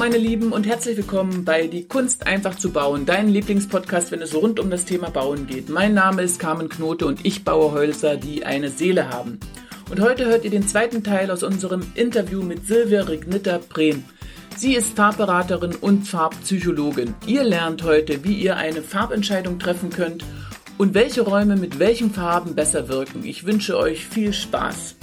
meine 0.00 0.16
Lieben 0.16 0.52
und 0.52 0.66
herzlich 0.66 0.96
willkommen 0.96 1.44
bei 1.44 1.66
Die 1.66 1.86
Kunst 1.86 2.26
einfach 2.26 2.54
zu 2.54 2.70
bauen, 2.70 3.04
dein 3.04 3.28
Lieblingspodcast, 3.28 4.10
wenn 4.10 4.22
es 4.22 4.34
rund 4.34 4.58
um 4.58 4.70
das 4.70 4.86
Thema 4.86 5.10
Bauen 5.10 5.46
geht. 5.46 5.68
Mein 5.68 5.92
Name 5.92 6.22
ist 6.22 6.38
Carmen 6.38 6.70
Knote 6.70 7.04
und 7.04 7.26
ich 7.26 7.44
baue 7.44 7.72
Hölzer, 7.72 8.16
die 8.16 8.46
eine 8.46 8.70
Seele 8.70 9.10
haben. 9.10 9.38
Und 9.90 10.00
heute 10.00 10.24
hört 10.24 10.46
ihr 10.46 10.50
den 10.50 10.66
zweiten 10.66 11.04
Teil 11.04 11.30
aus 11.30 11.42
unserem 11.42 11.82
Interview 11.96 12.42
mit 12.42 12.66
Silvia 12.66 13.02
Rignitter-Brehm. 13.02 14.02
Sie 14.56 14.74
ist 14.74 14.96
Farbberaterin 14.96 15.74
und 15.74 16.08
Farbpsychologin. 16.08 17.12
Ihr 17.26 17.44
lernt 17.44 17.82
heute, 17.82 18.24
wie 18.24 18.36
ihr 18.36 18.56
eine 18.56 18.80
Farbentscheidung 18.80 19.58
treffen 19.58 19.90
könnt 19.90 20.24
und 20.78 20.94
welche 20.94 21.20
Räume 21.20 21.56
mit 21.56 21.78
welchen 21.78 22.10
Farben 22.10 22.54
besser 22.54 22.88
wirken. 22.88 23.22
Ich 23.22 23.44
wünsche 23.44 23.76
euch 23.76 24.06
viel 24.06 24.32
Spaß. 24.32 24.96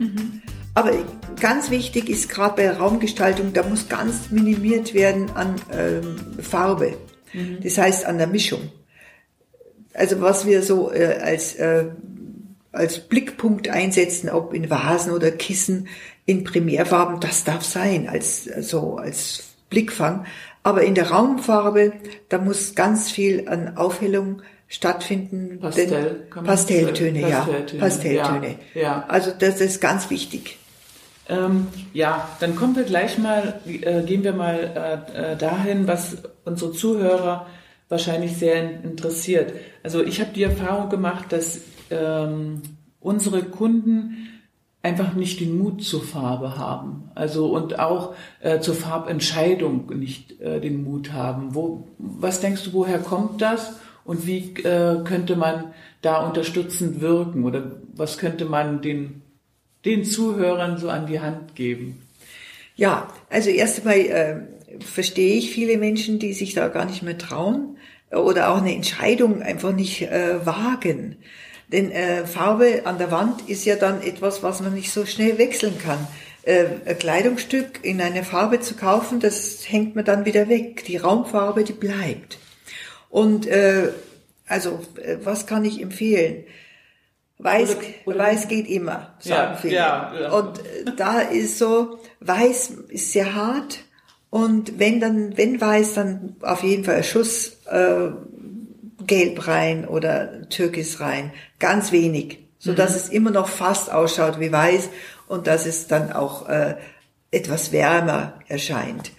Mhm. 0.00 0.35
Aber 0.76 0.92
ganz 1.40 1.70
wichtig 1.70 2.10
ist 2.10 2.28
gerade 2.28 2.56
bei 2.56 2.70
Raumgestaltung, 2.70 3.54
da 3.54 3.62
muss 3.62 3.88
ganz 3.88 4.30
minimiert 4.30 4.92
werden 4.92 5.30
an 5.34 5.56
ähm, 5.72 6.16
Farbe. 6.42 6.98
Mhm. 7.32 7.60
Das 7.62 7.78
heißt 7.78 8.04
an 8.04 8.18
der 8.18 8.26
Mischung. 8.26 8.70
Also 9.94 10.20
was 10.20 10.44
wir 10.44 10.62
so 10.62 10.92
äh, 10.92 11.18
als, 11.22 11.54
äh, 11.54 11.86
als 12.72 13.00
Blickpunkt 13.00 13.70
einsetzen, 13.70 14.28
ob 14.28 14.52
in 14.52 14.68
Vasen 14.68 15.12
oder 15.12 15.30
Kissen, 15.30 15.88
in 16.26 16.44
Primärfarben, 16.44 17.20
das 17.20 17.44
darf 17.44 17.64
sein, 17.64 18.06
als, 18.06 18.44
so 18.44 18.98
als 18.98 19.44
Blickfang. 19.70 20.26
Aber 20.62 20.82
in 20.82 20.94
der 20.94 21.10
Raumfarbe, 21.10 21.94
da 22.28 22.36
muss 22.36 22.74
ganz 22.74 23.10
viel 23.10 23.48
an 23.48 23.78
Aufhellung 23.78 24.42
stattfinden. 24.68 25.58
Pastell, 25.58 26.26
Pastelltöne, 26.28 27.20
ja. 27.20 27.38
Pastelltöne, 27.38 27.80
Pastelltöne. 27.80 28.54
Ja, 28.74 28.82
ja. 28.82 29.04
Also 29.08 29.30
das 29.30 29.62
ist 29.62 29.80
ganz 29.80 30.10
wichtig. 30.10 30.58
Ähm, 31.28 31.66
ja, 31.92 32.28
dann 32.40 32.54
kommen 32.54 32.76
wir 32.76 32.84
gleich 32.84 33.18
mal, 33.18 33.60
äh, 33.66 34.02
gehen 34.02 34.22
wir 34.22 34.32
mal 34.32 35.08
äh, 35.14 35.32
äh, 35.32 35.36
dahin, 35.36 35.88
was 35.88 36.18
unsere 36.44 36.72
Zuhörer 36.72 37.46
wahrscheinlich 37.88 38.36
sehr 38.36 38.82
interessiert. 38.82 39.52
Also 39.82 40.02
ich 40.02 40.20
habe 40.20 40.32
die 40.32 40.42
Erfahrung 40.42 40.88
gemacht, 40.88 41.32
dass 41.32 41.60
ähm, 41.90 42.62
unsere 43.00 43.42
Kunden 43.42 44.28
einfach 44.82 45.14
nicht 45.14 45.40
den 45.40 45.58
Mut 45.58 45.82
zur 45.82 46.02
Farbe 46.02 46.58
haben. 46.58 47.10
Also 47.14 47.46
und 47.46 47.78
auch 47.78 48.14
äh, 48.40 48.60
zur 48.60 48.74
Farbentscheidung 48.74 49.86
nicht 49.98 50.40
äh, 50.40 50.60
den 50.60 50.84
Mut 50.84 51.12
haben. 51.12 51.54
Wo, 51.54 51.88
was 51.98 52.40
denkst 52.40 52.64
du, 52.64 52.72
woher 52.72 52.98
kommt 52.98 53.42
das? 53.42 53.80
Und 54.04 54.26
wie 54.28 54.54
äh, 54.62 55.02
könnte 55.02 55.34
man 55.34 55.72
da 56.02 56.24
unterstützend 56.24 57.00
wirken? 57.00 57.44
Oder 57.44 57.72
was 57.94 58.18
könnte 58.18 58.44
man 58.44 58.80
den, 58.80 59.22
den 59.86 60.04
Zuhörern 60.04 60.76
so 60.78 60.90
an 60.90 61.06
die 61.06 61.20
Hand 61.20 61.54
geben? 61.54 62.02
Ja, 62.74 63.08
also 63.30 63.48
erst 63.48 63.80
einmal 63.80 63.98
äh, 63.98 64.36
verstehe 64.84 65.36
ich 65.36 65.50
viele 65.50 65.78
Menschen, 65.78 66.18
die 66.18 66.34
sich 66.34 66.52
da 66.52 66.68
gar 66.68 66.84
nicht 66.84 67.02
mehr 67.02 67.16
trauen 67.16 67.78
oder 68.10 68.50
auch 68.50 68.58
eine 68.58 68.74
Entscheidung 68.74 69.42
einfach 69.42 69.72
nicht 69.72 70.02
äh, 70.02 70.44
wagen. 70.44 71.16
Denn 71.72 71.90
äh, 71.90 72.26
Farbe 72.26 72.82
an 72.84 72.98
der 72.98 73.10
Wand 73.10 73.48
ist 73.48 73.64
ja 73.64 73.76
dann 73.76 74.02
etwas, 74.02 74.42
was 74.42 74.60
man 74.60 74.74
nicht 74.74 74.92
so 74.92 75.04
schnell 75.06 75.38
wechseln 75.38 75.78
kann. 75.78 76.06
Äh, 76.42 76.66
ein 76.86 76.98
Kleidungsstück 76.98 77.80
in 77.82 78.00
eine 78.00 78.22
Farbe 78.22 78.60
zu 78.60 78.74
kaufen, 78.74 79.18
das 79.18 79.64
hängt 79.68 79.96
man 79.96 80.04
dann 80.04 80.24
wieder 80.24 80.48
weg. 80.48 80.84
Die 80.84 80.96
Raumfarbe, 80.96 81.64
die 81.64 81.72
bleibt. 81.72 82.38
Und 83.10 83.46
äh, 83.46 83.88
also, 84.46 84.80
äh, 85.02 85.16
was 85.24 85.46
kann 85.46 85.64
ich 85.64 85.82
empfehlen? 85.82 86.44
Weiß, 87.38 87.76
oder, 87.76 87.86
oder 88.06 88.18
weiß 88.18 88.48
geht 88.48 88.66
immer, 88.66 89.14
sagen 89.18 89.52
ja, 89.52 89.56
viele. 89.56 89.74
Ja, 89.74 90.14
ja. 90.18 90.32
Und 90.32 90.58
äh, 90.58 90.62
da 90.96 91.20
ist 91.20 91.58
so, 91.58 91.98
weiß 92.20 92.70
ist 92.88 93.12
sehr 93.12 93.34
hart 93.34 93.80
und 94.30 94.78
wenn 94.78 95.00
dann, 95.00 95.36
wenn 95.36 95.60
weiß, 95.60 95.94
dann 95.94 96.36
auf 96.40 96.62
jeden 96.62 96.84
Fall 96.84 97.04
Schuss 97.04 97.58
äh, 97.70 98.08
Gelb 99.06 99.46
rein 99.46 99.86
oder 99.86 100.48
Türkis 100.48 101.00
rein. 101.00 101.32
Ganz 101.58 101.92
wenig. 101.92 102.38
So 102.58 102.72
dass 102.72 102.92
mhm. 102.92 102.96
es 102.96 103.08
immer 103.10 103.30
noch 103.30 103.48
fast 103.48 103.92
ausschaut 103.92 104.40
wie 104.40 104.50
weiß 104.50 104.88
und 105.28 105.46
dass 105.46 105.66
es 105.66 105.86
dann 105.86 106.12
auch 106.12 106.48
äh, 106.48 106.76
etwas 107.30 107.72
wärmer 107.72 108.40
erscheint. 108.48 109.12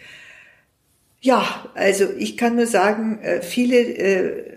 Ja, 1.21 1.65
also 1.75 2.05
ich 2.17 2.37
kann 2.37 2.55
nur 2.55 2.67
sagen, 2.67 3.19
äh, 3.21 3.41
viele 3.41 3.77
äh, 3.77 4.56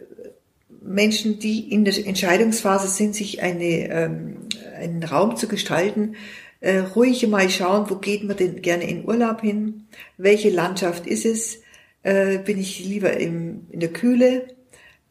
Menschen, 0.83 1.39
die 1.39 1.73
in 1.73 1.85
der 1.85 2.07
Entscheidungsphase 2.07 2.89
sind, 2.89 3.15
sich 3.15 3.43
eine, 3.43 3.91
ähm, 3.91 4.37
einen 4.77 5.03
Raum 5.03 5.37
zu 5.37 5.49
gestalten, 5.49 6.17
äh, 6.61 6.79
ruhig 6.79 7.27
mal 7.27 7.49
schauen, 7.49 7.89
wo 7.89 7.97
geht 7.97 8.25
man 8.25 8.37
denn 8.37 8.63
gerne 8.63 8.89
in 8.89 9.07
Urlaub 9.07 9.41
hin? 9.41 9.87
Welche 10.17 10.51
Landschaft 10.51 11.07
ist 11.07 11.25
es? 11.25 11.63
Äh, 12.03 12.39
bin 12.39 12.59
ich 12.59 12.85
lieber 12.85 13.15
im, 13.15 13.67
in 13.71 13.81
der 13.81 13.93
Kühle? 13.93 14.47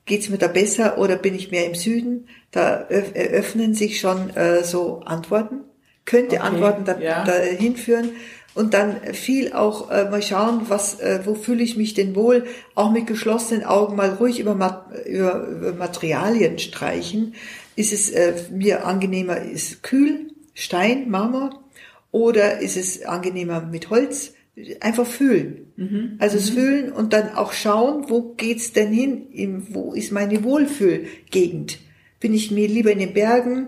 geht's 0.09 0.27
mir 0.27 0.39
da 0.39 0.47
besser 0.47 0.97
oder 0.97 1.15
bin 1.15 1.35
ich 1.35 1.51
mehr 1.51 1.65
im 1.65 1.75
Süden? 1.75 2.27
Da 2.51 2.81
eröffnen 2.89 3.75
sich 3.75 4.01
schon 4.01 4.35
äh, 4.35 4.63
so 4.63 5.01
Antworten, 5.05 5.61
könnte 6.03 6.37
okay, 6.37 6.45
Antworten 6.45 6.83
da, 6.83 6.99
ja. 6.99 7.23
dahin 7.23 7.77
führen 7.77 8.09
und 8.59 8.73
dann 8.73 8.97
viel 9.13 9.53
auch 9.53 9.89
äh, 9.89 10.09
mal 10.09 10.21
schauen, 10.21 10.63
was, 10.67 10.99
äh, 10.99 11.21
wo 11.23 11.33
fühle 11.33 11.63
ich 11.63 11.77
mich 11.77 11.93
denn 11.93 12.13
wohl, 12.13 12.43
auch 12.75 12.91
mit 12.91 13.07
geschlossenen 13.07 13.63
Augen 13.63 13.95
mal 13.95 14.09
ruhig 14.09 14.41
über, 14.41 14.85
über, 15.05 15.47
über 15.47 15.73
Materialien 15.73 16.59
streichen. 16.59 17.35
Ist 17.77 17.93
es 17.93 18.09
äh, 18.09 18.33
mir 18.51 18.85
angenehmer, 18.85 19.37
ist 19.37 19.81
kühl, 19.81 20.31
Stein, 20.53 21.09
Marmor 21.09 21.63
oder 22.11 22.59
ist 22.59 22.75
es 22.75 23.03
angenehmer 23.03 23.61
mit 23.61 23.89
Holz? 23.89 24.33
einfach 24.81 25.07
fühlen. 25.07 25.71
Mhm. 25.77 26.15
Also 26.19 26.37
mhm. 26.37 26.53
fühlen 26.53 26.91
und 26.91 27.13
dann 27.13 27.33
auch 27.35 27.53
schauen, 27.53 28.09
wo 28.09 28.33
geht's 28.33 28.73
denn 28.73 28.91
hin? 28.91 29.31
Im, 29.31 29.73
wo 29.73 29.93
ist 29.93 30.11
meine 30.11 30.43
Wohlfühlgegend? 30.43 31.79
Bin 32.19 32.33
ich 32.33 32.51
mir 32.51 32.67
lieber 32.67 32.91
in 32.91 32.99
den 32.99 33.13
Bergen 33.13 33.67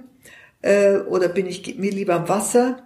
äh, 0.61 0.97
oder 0.97 1.29
bin 1.29 1.47
ich 1.47 1.77
mir 1.77 1.91
lieber 1.91 2.15
am 2.15 2.27
Wasser? 2.27 2.83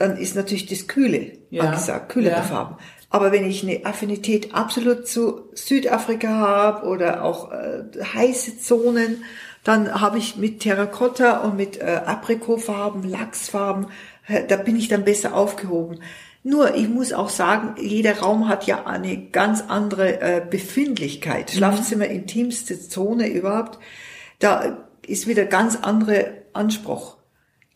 Dann 0.00 0.16
ist 0.16 0.34
natürlich 0.34 0.64
das 0.64 0.88
Kühle 0.88 1.32
ja. 1.50 1.64
angesagt, 1.64 2.08
kühlere 2.08 2.36
ja. 2.36 2.42
Farben. 2.42 2.76
Aber 3.10 3.32
wenn 3.32 3.44
ich 3.44 3.62
eine 3.62 3.84
Affinität 3.84 4.54
absolut 4.54 5.06
zu 5.06 5.50
Südafrika 5.52 6.28
habe 6.28 6.86
oder 6.86 7.22
auch 7.22 7.52
äh, 7.52 7.82
heiße 8.02 8.58
Zonen, 8.58 9.24
dann 9.62 10.00
habe 10.00 10.16
ich 10.16 10.36
mit 10.36 10.60
Terrakotta 10.60 11.40
und 11.40 11.58
mit 11.58 11.82
äh, 11.82 12.00
Aprikotfarben, 12.06 13.02
Lachsfarben, 13.02 13.88
äh, 14.26 14.46
da 14.46 14.56
bin 14.56 14.76
ich 14.76 14.88
dann 14.88 15.04
besser 15.04 15.34
aufgehoben. 15.34 16.00
Nur, 16.44 16.74
ich 16.76 16.88
muss 16.88 17.12
auch 17.12 17.28
sagen, 17.28 17.74
jeder 17.78 18.20
Raum 18.20 18.48
hat 18.48 18.66
ja 18.66 18.86
eine 18.86 19.26
ganz 19.26 19.64
andere 19.68 20.22
äh, 20.22 20.42
Befindlichkeit. 20.48 21.52
Mhm. 21.52 21.58
Schlafzimmer, 21.58 22.06
intimste 22.06 22.80
Zone 22.80 23.28
überhaupt. 23.28 23.78
Da 24.38 24.78
ist 25.06 25.26
wieder 25.26 25.44
ganz 25.44 25.76
andere 25.76 26.38
Anspruch. 26.54 27.19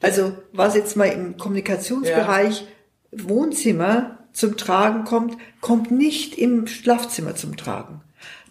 Also, 0.05 0.35
was 0.53 0.75
jetzt 0.75 0.97
mal 0.99 1.07
im 1.07 1.39
Kommunikationsbereich 1.39 2.61
ja. 2.61 3.29
Wohnzimmer 3.29 4.19
zum 4.33 4.59
Tragen 4.59 5.05
kommt, 5.05 5.39
kommt 5.63 5.91
nicht 5.91 6.37
im 6.37 6.67
Schlafzimmer 6.67 7.37
zum 7.37 7.57
Tragen. 7.57 8.03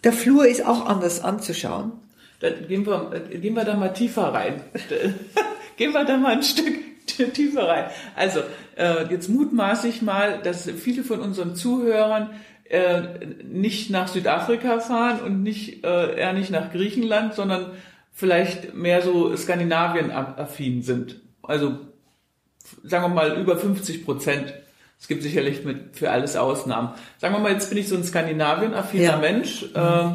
Der 0.02 0.12
Flur 0.12 0.48
ist 0.48 0.66
auch 0.66 0.86
anders 0.86 1.22
anzuschauen. 1.22 1.92
Dann 2.40 2.66
gehen 2.66 2.84
wir, 2.84 3.12
äh, 3.30 3.38
gehen 3.38 3.54
wir 3.54 3.64
da 3.64 3.76
mal 3.76 3.90
tiefer 3.90 4.34
rein. 4.34 4.62
gehen 5.76 5.92
wir 5.92 6.04
da 6.04 6.16
mal 6.16 6.32
ein 6.32 6.42
Stück 6.42 6.74
tiefer 7.06 7.68
rein. 7.68 7.84
Also, 8.16 8.40
äh, 8.76 9.04
jetzt 9.12 9.28
mutmaße 9.28 9.86
ich 9.86 10.02
mal, 10.02 10.40
dass 10.42 10.68
viele 10.68 11.04
von 11.04 11.20
unseren 11.20 11.54
Zuhörern 11.54 12.30
äh, 12.64 13.02
nicht 13.44 13.90
nach 13.90 14.08
Südafrika 14.08 14.80
fahren 14.80 15.20
und 15.20 15.44
nicht 15.44 15.84
äh, 15.84 16.18
eher 16.18 16.32
nicht 16.32 16.50
nach 16.50 16.72
Griechenland, 16.72 17.34
sondern 17.34 17.70
vielleicht 18.12 18.74
mehr 18.74 19.02
so 19.02 19.36
Skandinavien-affin 19.36 20.82
sind. 20.82 21.20
Also 21.46 21.78
sagen 22.82 23.04
wir 23.04 23.08
mal 23.08 23.38
über 23.38 23.56
50 23.56 24.04
Prozent. 24.04 24.54
Es 25.00 25.08
gibt 25.08 25.22
sicherlich 25.22 25.64
mit, 25.64 25.96
für 25.96 26.10
alles 26.10 26.36
Ausnahmen. 26.36 26.90
Sagen 27.18 27.34
wir 27.34 27.40
mal, 27.40 27.52
jetzt 27.52 27.68
bin 27.68 27.78
ich 27.78 27.88
so 27.88 27.96
ein 27.96 28.04
Skandinavien-affiner 28.04 29.04
ja. 29.04 29.16
Mensch 29.18 29.66
äh, 29.74 30.10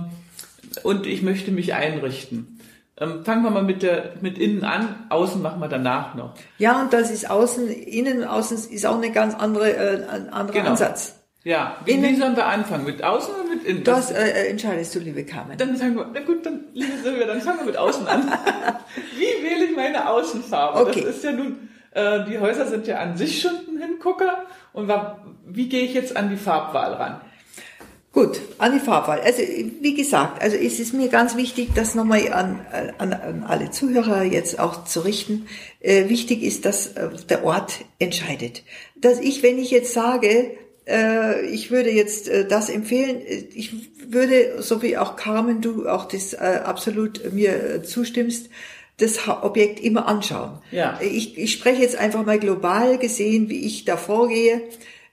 und 0.83 1.05
ich 1.05 1.21
möchte 1.21 1.51
mich 1.51 1.73
einrichten. 1.73 2.59
Ähm, 2.97 3.23
fangen 3.23 3.43
wir 3.43 3.51
mal 3.51 3.63
mit 3.63 3.81
der 3.81 4.13
mit 4.21 4.37
innen 4.37 4.63
an, 4.63 5.05
außen 5.09 5.41
machen 5.41 5.61
wir 5.61 5.69
danach 5.69 6.15
noch. 6.15 6.33
Ja, 6.57 6.81
und 6.81 6.91
das 6.91 7.11
ist 7.11 7.29
außen, 7.29 7.69
innen 7.69 8.23
außen 8.25 8.57
ist 8.71 8.85
auch 8.85 8.97
eine 8.97 9.11
ganz 9.11 9.35
andere 9.35 9.73
äh, 9.73 10.05
ein 10.09 10.29
anderer 10.33 10.57
genau. 10.57 10.71
Ansatz. 10.71 11.18
Ja, 11.43 11.77
wie, 11.85 12.01
wie 12.01 12.15
sollen 12.15 12.35
wir 12.35 12.45
anfangen? 12.45 12.83
Mit 12.83 13.01
außen 13.01 13.33
oder 13.33 13.43
mit 13.45 13.63
innen? 13.63 13.83
Das 13.85 14.11
äh, 14.11 14.29
äh, 14.29 14.49
entscheidest 14.49 14.93
du, 14.93 14.99
liebe 14.99 15.23
Carmen. 15.23 15.57
Dann 15.57 15.77
sagen 15.77 15.95
wir, 15.95 16.09
na 16.13 16.19
gut, 16.19 16.45
dann, 16.45 16.65
liebe 16.73 16.97
Silvia, 17.01 17.27
dann 17.27 17.41
fangen 17.41 17.59
wir 17.59 17.65
mit 17.65 17.77
außen 17.77 18.05
an. 18.07 18.29
wie 19.17 19.43
wähle 19.43 19.65
ich 19.65 19.75
meine 19.75 20.09
Außenfarbe? 20.09 20.79
Okay. 20.79 21.03
Das 21.05 21.15
ist 21.15 21.23
ja 21.23 21.31
nun, 21.31 21.69
äh, 21.91 22.25
die 22.25 22.39
Häuser 22.39 22.65
sind 22.65 22.87
ja 22.87 22.97
an 22.97 23.15
sich 23.15 23.41
schon 23.41 23.51
ein 23.51 23.81
Hingucker. 23.81 24.43
Und 24.73 24.91
wie 25.45 25.69
gehe 25.69 25.85
ich 25.85 25.93
jetzt 25.93 26.17
an 26.17 26.29
die 26.29 26.35
Farbwahl 26.35 26.93
ran? 26.93 27.21
Gut, 28.11 28.41
an 28.57 28.73
die 28.73 28.79
Farbwahl. 28.79 29.21
Also 29.21 29.41
wie 29.41 29.93
gesagt, 29.93 30.41
also 30.41 30.57
es 30.57 30.79
ist 30.79 30.93
mir 30.93 31.09
ganz 31.09 31.37
wichtig, 31.37 31.69
das 31.75 31.95
nochmal 31.95 32.33
an, 32.33 32.65
an, 32.97 33.13
an 33.13 33.43
alle 33.47 33.69
Zuhörer 33.71 34.23
jetzt 34.23 34.59
auch 34.59 34.83
zu 34.83 35.01
richten. 35.01 35.47
Äh, 35.79 36.09
wichtig 36.09 36.43
ist, 36.43 36.65
dass 36.65 36.87
äh, 36.87 37.09
der 37.29 37.45
Ort 37.45 37.85
entscheidet. 37.99 38.63
Dass 38.95 39.19
ich, 39.19 39.41
wenn 39.41 39.57
ich 39.57 39.71
jetzt 39.71 39.93
sage, 39.93 40.27
äh, 40.27 40.57
ich 41.45 41.71
würde 41.71 41.91
jetzt 41.91 42.27
äh, 42.27 42.47
das 42.47 42.69
empfehlen, 42.69 43.21
äh, 43.21 43.45
ich 43.53 43.73
würde, 44.07 44.61
so 44.61 44.81
wie 44.81 44.97
auch 44.97 45.15
Carmen, 45.15 45.61
du 45.61 45.87
auch 45.87 46.05
das 46.05 46.33
äh, 46.33 46.61
absolut 46.63 47.33
mir 47.33 47.75
äh, 47.75 47.83
zustimmst, 47.83 48.49
das 48.97 49.27
Objekt 49.27 49.79
immer 49.79 50.07
anschauen. 50.07 50.59
Ja. 50.71 50.99
Ich, 51.01 51.37
ich 51.37 51.53
spreche 51.53 51.81
jetzt 51.81 51.97
einfach 51.97 52.25
mal 52.25 52.39
global 52.39 52.97
gesehen, 52.97 53.49
wie 53.49 53.65
ich 53.65 53.85
da 53.85 53.95
vorgehe, 53.95 54.61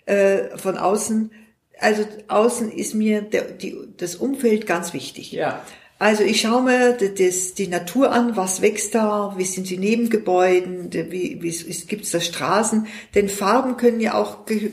äh, 0.06 0.56
von 0.56 0.76
außen 0.76 1.30
also 1.78 2.04
außen 2.28 2.72
ist 2.72 2.94
mir 2.94 3.22
der, 3.22 3.42
die, 3.42 3.76
das 3.96 4.16
Umfeld 4.16 4.66
ganz 4.66 4.94
wichtig. 4.94 5.32
Ja. 5.32 5.62
Also 5.98 6.24
ich 6.24 6.42
schaue 6.42 6.62
mir 6.62 6.92
das, 6.92 7.54
die 7.54 7.68
Natur 7.68 8.12
an, 8.12 8.36
was 8.36 8.60
wächst 8.60 8.94
da, 8.94 9.34
wie 9.38 9.44
sind 9.44 9.70
die 9.70 9.78
Nebengebäuden, 9.78 10.92
wie, 10.92 11.42
wie 11.42 11.86
gibt 11.86 12.04
es 12.04 12.10
da 12.10 12.20
Straßen, 12.20 12.86
denn 13.14 13.30
Farben 13.30 13.78
können 13.78 14.00
ja 14.00 14.14
auch 14.14 14.44
Ge 14.44 14.72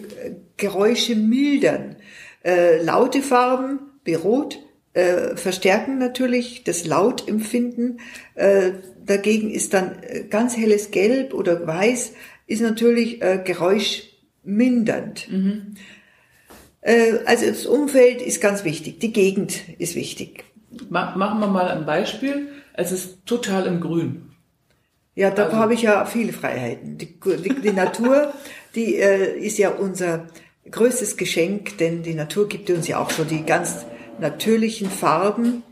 Geräusche 0.58 1.16
mildern. 1.16 1.96
Äh, 2.44 2.81
laute 2.84 3.22
Farben 3.22 3.80
wie 4.04 4.14
Rot 4.14 4.60
äh, 4.94 5.36
verstärken 5.36 5.98
natürlich 5.98 6.64
das 6.64 6.86
Lautempfinden. 6.86 8.00
Äh, 8.36 8.74
dagegen 9.04 9.50
ist 9.50 9.74
dann 9.74 10.04
äh, 10.04 10.25
ganz 10.30 10.56
helles 10.56 10.92
Gelb 10.92 11.34
oder 11.34 11.66
Weiß 11.66 12.14
ist 12.46 12.62
natürlich 12.62 13.22
äh, 13.22 13.42
geräuschmindernd. 13.44 15.31
Mhm. 15.31 15.75
Äh, 16.81 17.20
also 17.25 17.48
das 17.48 17.66
Umfeld 17.66 18.22
ist 18.22 18.42
ganz 18.42 18.64
wichtig, 18.64 19.00
die 19.00 19.12
Gegend 19.12 19.62
ist 19.80 19.96
wichtig. 19.96 20.44
Machen 20.90 21.40
wir 21.40 21.48
mal 21.48 21.68
ein 21.68 21.86
Beispiel. 21.86 22.50
Es 22.74 22.92
ist 22.92 23.25
total 23.25 23.66
im 23.68 23.81
Grün. 23.81 24.30
Ja, 25.16 25.30
da 25.30 25.46
also, 25.46 25.58
habe 25.58 25.74
ich 25.74 25.84
ja 25.84 26.06
viele 26.06 26.34
Freiheiten. 26.34 26.98
Die, 26.98 27.20
die, 27.20 27.62
die 27.62 27.72
Natur, 27.72 28.34
die 28.75 28.96
äh, 28.96 29.38
ist 29.38 29.58
ja 29.58 29.70
unser 29.70 30.28
größtes 30.70 31.18
Geschenk, 31.18 31.78
denn 31.78 32.04
die 32.04 32.16
Natur 32.16 32.48
gibt 32.48 32.70
uns 32.70 32.88
ja 32.88 32.98
auch 33.00 33.12
schon 33.12 33.28
die 33.28 33.44
ganz 33.44 33.86
natürlichen 34.20 34.90
Farben 34.90 35.64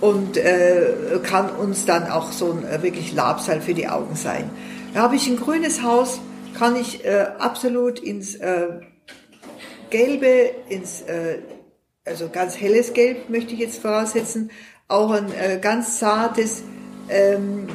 und 0.00 0.36
äh, 0.36 1.18
kann 1.22 1.50
uns 1.50 1.86
dann 1.86 2.10
auch 2.10 2.32
so 2.32 2.52
ein 2.52 2.64
äh, 2.64 2.82
wirklich 2.82 3.12
Labsal 3.12 3.60
für 3.60 3.74
die 3.74 3.88
Augen 3.88 4.16
sein. 4.16 4.50
Da 4.92 5.02
habe 5.02 5.16
ich 5.16 5.26
ein 5.26 5.38
grünes 5.38 5.82
Haus, 5.82 6.20
kann 6.56 6.76
ich 6.76 7.04
äh, 7.04 7.26
absolut 7.38 7.98
ins 7.98 8.34
äh, 8.36 8.68
Gelbe 9.90 10.50
ins, 10.68 11.02
äh, 11.02 11.38
also 12.04 12.28
ganz 12.28 12.60
helles 12.60 12.92
Gelb 12.92 13.28
möchte 13.28 13.54
ich 13.54 13.60
jetzt 13.60 13.80
voraussetzen, 13.80 14.50
auch 14.88 15.10
ein 15.10 15.32
äh, 15.32 15.58
ganz 15.60 15.98
zartes 15.98 16.62
ähm, 17.08 17.66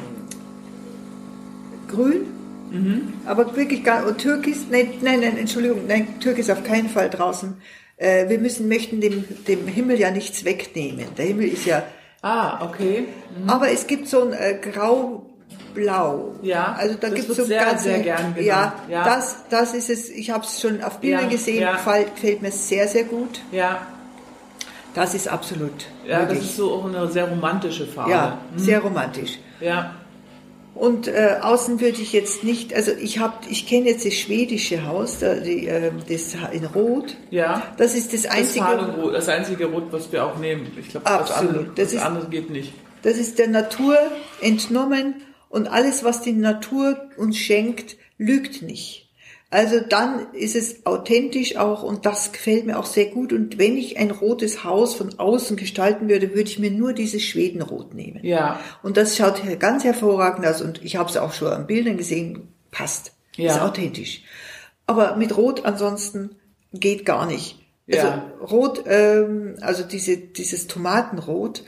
Grün, 1.88 2.26
mhm. 2.70 3.14
aber 3.26 3.56
wirklich 3.56 3.82
gar, 3.82 4.06
und 4.06 4.18
Türkis, 4.18 4.66
nein, 4.70 4.92
nein, 5.00 5.20
nein, 5.20 5.36
Entschuldigung, 5.36 5.86
nein, 5.88 6.20
Türkis 6.20 6.50
auf 6.50 6.62
keinen 6.62 6.88
Fall 6.88 7.10
draußen. 7.10 7.60
Äh, 7.96 8.28
wir 8.28 8.38
müssen, 8.38 8.68
möchten 8.68 9.00
dem, 9.00 9.24
dem 9.48 9.66
Himmel 9.66 9.98
ja 9.98 10.10
nichts 10.10 10.44
wegnehmen. 10.44 11.06
Der 11.16 11.26
Himmel 11.26 11.48
ist 11.48 11.66
ja 11.66 11.82
Ah, 12.22 12.64
okay. 12.64 13.06
Mhm. 13.36 13.48
Aber 13.48 13.70
es 13.70 13.86
gibt 13.86 14.08
so 14.08 14.22
ein 14.22 14.32
äh, 14.32 14.58
grau 14.60 15.26
blau. 15.74 16.34
Ja, 16.42 16.74
also 16.78 16.96
da 17.00 17.08
gibt 17.08 17.30
es 17.30 17.36
so 17.36 17.44
sehr, 17.44 17.64
ganz 17.64 17.84
sehr 17.84 18.00
gern 18.00 18.34
genommen. 18.34 18.44
Ja, 18.44 18.74
ja, 18.88 19.04
das 19.04 19.36
das 19.48 19.74
ist 19.74 19.88
es. 19.88 20.10
Ich 20.10 20.30
habe 20.30 20.44
es 20.44 20.60
schon 20.60 20.82
auf 20.82 21.00
Bildern 21.00 21.24
ja, 21.24 21.28
gesehen. 21.28 21.62
Ja. 21.62 21.72
Gefällt, 21.72 22.14
gefällt 22.14 22.42
mir 22.42 22.50
sehr 22.50 22.88
sehr 22.88 23.04
gut. 23.04 23.40
Ja. 23.52 23.86
Das 24.94 25.14
ist 25.14 25.28
absolut. 25.28 25.72
Ja, 26.06 26.20
möglich. 26.20 26.38
das 26.38 26.48
ist 26.48 26.56
so 26.56 26.72
auch 26.74 26.84
eine 26.84 27.08
sehr 27.08 27.28
romantische 27.28 27.86
Farbe. 27.86 28.10
Ja, 28.10 28.38
mhm. 28.52 28.58
sehr 28.58 28.80
romantisch. 28.80 29.38
Ja. 29.60 29.94
Und 30.74 31.08
äh, 31.08 31.36
außen 31.42 31.80
würde 31.80 32.00
ich 32.00 32.12
jetzt 32.12 32.44
nicht, 32.44 32.72
also 32.74 32.92
ich 32.92 33.18
habe, 33.18 33.34
ich 33.48 33.66
kenne 33.66 33.88
jetzt 33.88 34.06
das 34.06 34.14
schwedische 34.14 34.86
Haus, 34.86 35.18
da, 35.18 35.34
die, 35.34 35.66
äh, 35.66 35.90
das 36.08 36.36
in 36.52 36.64
Rot. 36.64 37.16
Ja. 37.30 37.62
Das 37.76 37.94
ist 37.94 38.12
das 38.14 38.26
einzige. 38.26 38.64
Das, 38.64 38.96
Rot, 38.96 39.14
das 39.14 39.28
einzige 39.28 39.66
Rot, 39.66 39.88
was 39.90 40.10
wir 40.12 40.24
auch 40.24 40.38
nehmen. 40.38 40.70
Ich 40.78 40.88
glaube, 40.88 41.04
das, 41.04 41.32
andere, 41.32 41.64
das, 41.64 41.74
das 41.74 41.92
ist, 41.94 42.02
andere 42.02 42.28
geht 42.28 42.50
nicht. 42.50 42.72
Das 43.02 43.16
ist 43.16 43.38
der 43.38 43.48
Natur 43.48 43.96
entnommen 44.40 45.16
und 45.48 45.68
alles, 45.68 46.04
was 46.04 46.22
die 46.22 46.32
Natur 46.32 46.96
uns 47.16 47.36
schenkt, 47.36 47.96
lügt 48.16 48.62
nicht. 48.62 49.09
Also 49.52 49.80
dann 49.80 50.32
ist 50.32 50.54
es 50.54 50.86
authentisch 50.86 51.56
auch 51.56 51.82
und 51.82 52.06
das 52.06 52.30
gefällt 52.30 52.66
mir 52.66 52.78
auch 52.78 52.86
sehr 52.86 53.06
gut. 53.06 53.32
Und 53.32 53.58
wenn 53.58 53.76
ich 53.76 53.98
ein 53.98 54.12
rotes 54.12 54.62
Haus 54.62 54.94
von 54.94 55.18
außen 55.18 55.56
gestalten 55.56 56.08
würde, 56.08 56.30
würde 56.30 56.48
ich 56.48 56.60
mir 56.60 56.70
nur 56.70 56.92
dieses 56.92 57.22
Schwedenrot 57.24 57.92
nehmen. 57.92 58.20
Ja. 58.24 58.60
Und 58.84 58.96
das 58.96 59.16
schaut 59.16 59.42
ganz 59.58 59.82
hervorragend 59.82 60.46
aus 60.46 60.62
und 60.62 60.84
ich 60.84 60.94
habe 60.94 61.10
es 61.10 61.16
auch 61.16 61.32
schon 61.32 61.48
an 61.48 61.66
Bildern 61.66 61.96
gesehen, 61.96 62.54
passt. 62.70 63.12
Ja. 63.36 63.56
Ist 63.56 63.60
authentisch. 63.60 64.22
Aber 64.86 65.16
mit 65.16 65.36
Rot 65.36 65.64
ansonsten 65.64 66.36
geht 66.72 67.04
gar 67.04 67.26
nicht. 67.26 67.58
Also 67.90 68.06
ja. 68.06 68.32
Rot, 68.40 68.84
ähm, 68.86 69.56
also 69.60 69.82
diese, 69.82 70.16
dieses 70.16 70.68
Tomatenrot, 70.68 71.64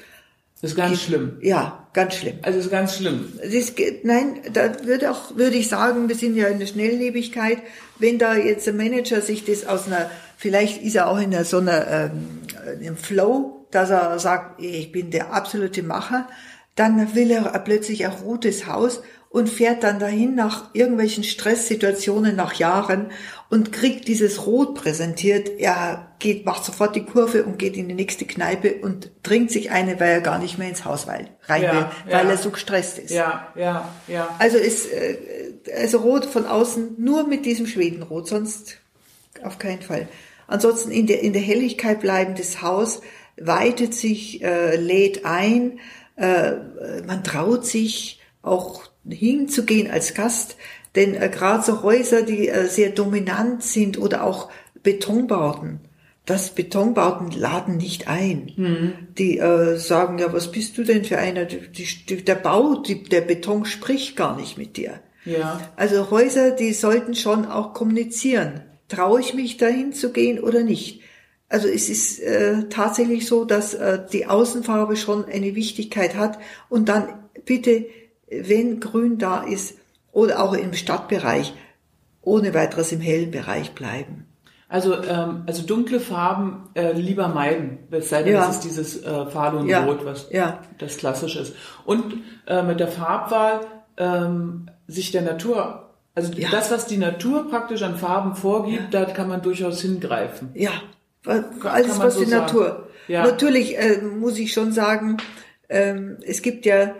das 0.62 0.70
ist 0.70 0.76
ganz 0.76 1.03
schlimm. 1.03 1.38
Ja, 1.41 1.88
ganz 1.93 2.14
schlimm. 2.14 2.38
Also 2.43 2.59
das 2.59 2.67
ist 2.67 2.70
ganz 2.70 2.97
schlimm. 2.97 3.32
Das, 3.43 3.73
nein, 4.05 4.43
da 4.53 4.87
würde 4.87 5.11
auch, 5.11 5.37
würde 5.37 5.56
ich 5.56 5.69
sagen, 5.69 6.09
wir 6.09 6.14
sind 6.14 6.37
ja 6.37 6.47
in 6.47 6.61
der 6.61 6.67
Schnelllebigkeit. 6.67 7.59
Wenn 7.99 8.19
da 8.19 8.37
jetzt 8.37 8.69
ein 8.69 8.76
Manager 8.76 9.20
sich 9.20 9.44
das 9.44 9.67
aus 9.67 9.88
einer, 9.88 10.09
vielleicht 10.37 10.81
ist 10.81 10.94
er 10.94 11.09
auch 11.09 11.19
in 11.19 11.35
einer, 11.35 11.44
so 11.44 11.59
einer, 11.59 11.88
ähm, 11.88 12.43
im 12.81 12.97
Flow, 12.97 13.67
dass 13.73 13.91
er 13.91 14.20
sagt, 14.20 14.62
ich 14.62 14.93
bin 14.93 15.11
der 15.11 15.35
absolute 15.35 15.82
Macher, 15.82 16.29
dann 16.76 17.12
will 17.17 17.32
er 17.32 17.43
plötzlich 17.59 18.06
ein 18.06 18.12
rotes 18.12 18.69
Haus 18.69 19.03
und 19.31 19.49
fährt 19.49 19.82
dann 19.82 19.99
dahin 19.99 20.37
nach 20.37 20.73
irgendwelchen 20.75 21.25
Stresssituationen 21.25 22.37
nach 22.37 22.55
Jahren 22.55 23.11
und 23.50 23.73
kriegt 23.73 24.06
dieses 24.06 24.47
Rot 24.47 24.76
präsentiert. 24.76 25.59
Er 25.59 26.12
geht, 26.23 26.47
macht 26.47 26.65
sofort 26.65 26.97
die 26.97 27.05
Kurve 27.05 27.45
und 27.45 27.59
geht 27.59 27.77
in 27.77 27.89
die 27.89 27.95
nächste 27.95 28.25
Kneipe 28.25 28.77
und 28.77 29.11
trinkt 29.23 29.51
sich 29.51 29.71
eine, 29.71 30.01
weil 30.01 30.11
er 30.11 30.21
gar 30.23 30.39
nicht 30.39 30.57
mehr 30.57 30.69
ins 30.69 30.87
Haus 30.87 31.09
rein 31.09 31.29
will, 31.49 31.63
ja, 31.63 31.93
weil 32.07 32.25
ja. 32.25 32.31
er 32.31 32.39
so 32.39 32.51
gestresst 32.51 32.99
ist. 32.99 33.11
Ja, 33.11 33.53
ja, 33.55 33.93
ja. 34.09 34.35
Also 34.39 34.57
ist, 34.57 34.91
äh, 34.91 35.19
also 35.77 35.99
Rot 35.99 36.25
von 36.25 36.47
außen 36.47 36.95
nur 36.97 37.27
mit 37.27 37.45
diesem 37.45 37.67
Schwedenrot, 37.67 38.29
sonst 38.29 38.79
auf 39.43 39.59
keinen 39.59 39.83
Fall. 39.83 40.09
Ansonsten 40.47 40.91
in 40.91 41.07
der, 41.07 41.21
in 41.23 41.33
der 41.33 41.43
Helligkeit 41.43 42.01
bleiben, 42.01 42.35
das 42.37 42.63
Haus 42.63 43.03
weitet 43.37 43.93
sich, 43.93 44.43
äh, 44.43 44.76
lädt 44.76 45.26
ein, 45.26 45.81
äh, 46.17 46.52
man 47.07 47.25
traut 47.25 47.67
sich 47.67 48.21
auch 48.43 48.85
hinzugehen 49.09 49.91
als 49.91 50.14
Gast, 50.14 50.57
denn 50.95 51.14
äh, 51.14 51.29
gerade 51.29 51.62
so 51.64 51.83
Häuser, 51.83 52.23
die 52.23 52.49
äh, 52.49 52.69
sehr 52.69 52.91
dominant 52.91 53.62
sind 53.62 53.99
oder 53.99 54.25
auch 54.25 54.50
Betonbauten, 54.83 55.81
das 56.25 56.50
Betonbauten 56.50 57.31
laden 57.33 57.76
nicht 57.76 58.09
ein. 58.09 58.52
Mhm. 58.57 58.93
Die 59.19 59.38
äh, 59.38 59.76
sagen, 59.76 60.19
ja, 60.19 60.33
was 60.33 60.52
bist 60.52 60.79
du 60.79 60.85
denn 60.85 61.05
für 61.05 61.19
einer? 61.19 61.45
Die, 61.45 61.61
die, 62.09 62.25
der 62.25 62.37
Bau, 62.37 62.76
die, 62.76 63.02
der 63.02 63.23
Beton 63.23 63.64
spricht 63.64 64.17
gar 64.17 64.37
nicht 64.37 64.57
mit 64.57 64.76
dir. 64.76 65.00
Ja. 65.25 65.61
Also 65.76 66.11
Häuser, 66.11 66.52
die 66.52 66.73
sollten 66.73 67.14
schon 67.14 67.47
auch 67.47 67.75
kommunizieren. 67.75 68.62
Traue 68.88 69.21
ich 69.21 69.35
mich 69.35 69.57
dahin 69.57 69.93
zu 69.93 70.12
gehen 70.12 70.38
oder 70.38 70.62
nicht? 70.62 71.00
Also 71.49 71.69
es 71.69 71.88
ist 71.88 72.21
äh, 72.21 72.69
tatsächlich 72.69 73.26
so, 73.26 73.45
dass 73.45 73.75
äh, 73.75 74.00
die 74.12 74.26
Außenfarbe 74.26 74.97
schon 74.97 75.26
eine 75.26 75.55
Wichtigkeit 75.55 76.17
hat 76.17 76.38
und 76.69 76.88
dann 76.88 77.09
bitte 77.45 77.87
wenn 78.33 78.81
Grün 78.81 79.19
da 79.19 79.43
ist 79.43 79.75
oder 80.12 80.43
auch 80.43 80.55
im 80.55 80.75
Stadtbereich, 80.75 81.55
ohne 82.23 82.55
weiteres 82.55 82.93
im 82.93 83.00
hellen 83.00 83.31
Bereich 83.31 83.73
bleiben. 83.73 84.26
Also, 84.73 85.02
ähm, 85.02 85.43
also 85.47 85.67
dunkle 85.67 86.00
Farben 86.00 86.71
äh, 86.73 86.93
lieber 86.93 87.29
meiden, 87.29 87.81
es 87.91 88.09
sei 88.09 88.23
denn, 88.23 88.33
ja. 88.33 88.49
es 88.49 88.57
ist 88.57 88.64
dieses 88.64 89.05
äh, 89.05 89.26
Falunrot, 89.26 89.69
ja. 89.69 90.05
was 90.07 90.29
ja. 90.31 90.61
das 90.79 90.97
klassisch 90.97 91.37
ist. 91.37 91.55
Und 91.85 92.23
äh, 92.47 92.62
mit 92.62 92.81
der 92.81 92.88
Farbwahl 92.88 93.61
ähm, 93.99 94.71
sich 94.87 95.12
der 95.12 95.21
Natur, 95.21 95.91
also 96.14 96.33
ja. 96.33 96.49
das, 96.50 96.71
was 96.71 96.87
die 96.87 96.97
Natur 96.97 97.50
praktisch 97.50 97.83
an 97.83 97.99
Farben 97.99 98.35
vorgibt, 98.35 98.95
da 98.95 99.05
kann 99.05 99.29
man 99.29 99.43
durchaus 99.43 99.83
hingreifen. 99.83 100.49
Ja, 100.55 100.71
alles 101.26 101.99
was 101.99 102.14
so 102.14 102.21
die 102.21 102.31
sagen. 102.31 102.47
Natur. 102.47 102.88
Natürlich 103.09 103.79
äh, 103.79 103.99
muss 104.00 104.38
ich 104.38 104.55
schon 104.55 104.73
sagen, 104.73 105.19
ähm, 105.69 106.17
es 106.25 106.41
gibt 106.41 106.64
ja 106.64 106.95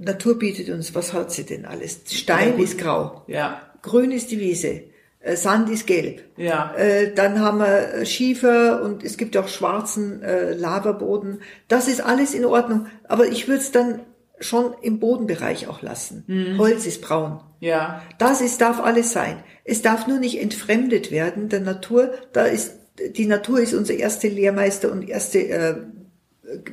Natur 0.00 0.36
bietet 0.36 0.68
uns, 0.70 0.96
was 0.96 1.12
hat 1.12 1.30
sie 1.30 1.44
denn 1.44 1.64
alles? 1.64 2.00
Stein 2.10 2.58
ja, 2.58 2.64
ist 2.64 2.76
grau. 2.76 3.22
Ja. 3.28 3.60
Grün 3.82 4.10
ist 4.10 4.32
die 4.32 4.40
Wiese. 4.40 4.89
Äh, 5.20 5.36
Sand 5.36 5.68
ist 5.68 5.86
gelb. 5.86 6.22
Ja. 6.36 6.74
Äh, 6.76 7.14
dann 7.14 7.40
haben 7.40 7.58
wir 7.58 7.94
äh, 7.94 8.06
Schiefer 8.06 8.82
und 8.82 9.04
es 9.04 9.16
gibt 9.16 9.36
auch 9.36 9.48
schwarzen 9.48 10.22
äh, 10.22 10.54
Lavaboden. 10.54 11.42
Das 11.68 11.88
ist 11.88 12.00
alles 12.00 12.34
in 12.34 12.44
Ordnung. 12.44 12.86
Aber 13.06 13.26
ich 13.26 13.46
würde 13.46 13.60
es 13.60 13.70
dann 13.70 14.00
schon 14.40 14.74
im 14.80 14.98
Bodenbereich 14.98 15.68
auch 15.68 15.82
lassen. 15.82 16.24
Mhm. 16.26 16.58
Holz 16.58 16.86
ist 16.86 17.02
braun. 17.02 17.40
Ja. 17.60 18.02
Das 18.18 18.40
ist, 18.40 18.60
darf 18.62 18.80
alles 18.80 19.12
sein. 19.12 19.36
Es 19.64 19.82
darf 19.82 20.06
nur 20.06 20.18
nicht 20.18 20.40
entfremdet 20.40 21.10
werden 21.10 21.50
der 21.50 21.60
Natur. 21.60 22.12
Da 22.32 22.44
ist 22.44 22.80
die 23.16 23.26
Natur 23.26 23.60
ist 23.60 23.74
unser 23.74 23.94
erster 23.94 24.28
Lehrmeister 24.28 24.90
und 24.90 25.08
erste 25.08 25.48
äh, 25.48 25.74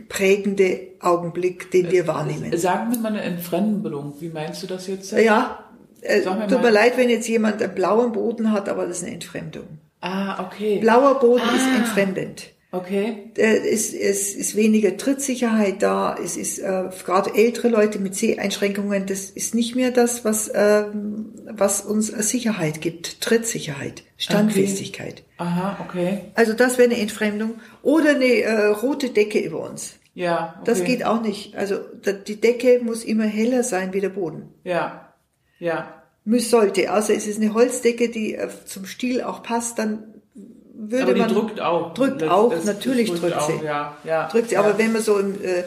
prägende 0.09 0.79
Augenblick, 0.99 1.71
den 1.71 1.91
wir 1.91 2.07
wahrnehmen. 2.07 2.57
Sagen 2.57 2.91
wir 2.91 2.99
mal 2.99 3.09
eine 3.09 3.21
Entfremdung. 3.21 4.15
Wie 4.19 4.29
meinst 4.29 4.63
du 4.63 4.67
das 4.67 4.87
jetzt? 4.87 5.11
Ja, 5.11 5.66
äh, 6.01 6.21
tut 6.21 6.61
mir 6.61 6.71
leid, 6.71 6.97
wenn 6.97 7.09
jetzt 7.09 7.27
jemand 7.27 7.61
einen 7.61 7.73
blauen 7.75 8.11
Boden 8.11 8.51
hat, 8.51 8.69
aber 8.69 8.85
das 8.85 8.97
ist 8.99 9.03
eine 9.05 9.13
Entfremdung. 9.13 9.67
Ah, 10.01 10.45
okay. 10.45 10.79
Blauer 10.79 11.19
Boden 11.19 11.43
Ah. 11.43 11.55
ist 11.55 11.67
entfremdend. 11.77 12.49
Okay. 12.71 13.31
Äh, 13.37 13.57
Es, 13.71 13.93
es 13.93 14.35
ist 14.35 14.55
weniger 14.55 14.97
Trittsicherheit 14.97 15.81
da. 15.81 16.15
Es 16.21 16.35
ist 16.35 16.59
äh, 16.59 16.83
gerade 17.05 17.33
ältere 17.33 17.69
Leute 17.69 17.97
mit 17.97 18.13
Seheinschränkungen. 18.13 19.05
Das 19.05 19.29
ist 19.29 19.55
nicht 19.55 19.75
mehr 19.75 19.89
das, 19.91 20.25
was 20.25 20.51
ähm, 20.53 21.31
was 21.49 21.81
uns 21.81 22.07
Sicherheit 22.07 22.81
gibt. 22.81 23.21
Trittsicherheit, 23.21 24.03
Standfestigkeit. 24.17 25.23
Aha, 25.37 25.77
okay. 25.87 26.19
Also 26.35 26.53
das 26.53 26.77
wäre 26.77 26.89
eine 26.91 26.99
Entfremdung 26.99 27.55
oder 27.83 28.11
eine 28.11 28.25
äh, 28.25 28.65
rote 28.67 29.09
Decke 29.09 29.39
über 29.39 29.61
uns. 29.69 29.95
Ja. 30.13 30.55
Okay. 30.59 30.63
Das 30.65 30.83
geht 30.83 31.05
auch 31.05 31.21
nicht. 31.21 31.55
Also 31.55 31.77
die 32.27 32.41
Decke 32.41 32.81
muss 32.83 33.03
immer 33.03 33.25
heller 33.25 33.63
sein 33.63 33.93
wie 33.93 34.01
der 34.01 34.09
Boden. 34.09 34.49
Ja. 34.63 35.06
Ja. 35.59 35.93
Muss 36.25 36.49
sollte. 36.49 36.89
Also 36.91 37.13
es 37.13 37.25
ist 37.27 37.41
eine 37.41 37.53
Holzdecke, 37.53 38.09
die 38.09 38.35
äh, 38.35 38.49
zum 38.65 38.85
Stil 38.85 39.21
auch 39.23 39.43
passt, 39.43 39.79
dann 39.79 40.03
würde 40.73 41.15
man 41.15 41.29
drückt 41.29 41.59
auch. 41.61 41.93
drückt 41.93 42.21
Das- 42.21 42.29
auch, 42.29 42.51
das- 42.51 42.65
natürlich 42.65 43.09
das 43.11 43.21
drückt 43.21 43.37
auch, 43.37 43.49
sie. 43.49 43.65
Ja, 43.65 43.97
ja. 44.03 44.27
drückt 44.27 44.49
sie. 44.49 44.55
ja. 44.55 44.61
Aber 44.61 44.77
wenn 44.77 44.91
man 44.93 45.01
so 45.01 45.17
im, 45.19 45.35
äh, 45.43 45.59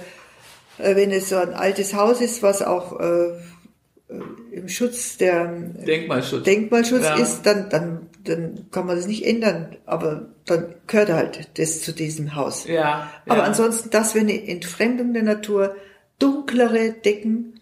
äh, 0.79 0.97
wenn 0.97 1.11
es 1.11 1.29
so 1.31 1.37
ein 1.37 1.55
altes 1.55 1.95
Haus 1.95 2.21
ist, 2.21 2.43
was 2.43 2.63
auch 2.63 3.01
äh, 3.01 3.05
äh, 3.29 3.33
im 4.53 4.69
Schutz 4.69 5.17
der 5.17 5.47
Denkmalschutz. 5.47 6.45
Denkmalschutz 6.45 7.05
Ja. 7.05 7.17
ist, 7.17 7.43
dann, 7.47 7.69
dann, 7.71 8.07
dann 8.25 8.67
kann 8.71 8.87
man 8.87 8.97
das 8.97 9.07
nicht 9.07 9.25
ändern. 9.27 9.77
Aber 9.87 10.27
dann 10.47 10.75
gehört 10.87 11.09
halt 11.11 11.49
das 11.59 11.83
zu 11.83 11.93
diesem 11.93 12.35
Haus. 12.35 12.67
ja. 12.67 13.09
Aber 13.27 13.45
ansonsten, 13.45 13.91
das 13.91 14.15
wäre 14.15 14.25
eine 14.27 14.47
Entfremdung 14.49 15.13
der 15.15 15.23
Natur, 15.23 15.75
dunklere 16.19 16.91
Decken. 16.93 17.60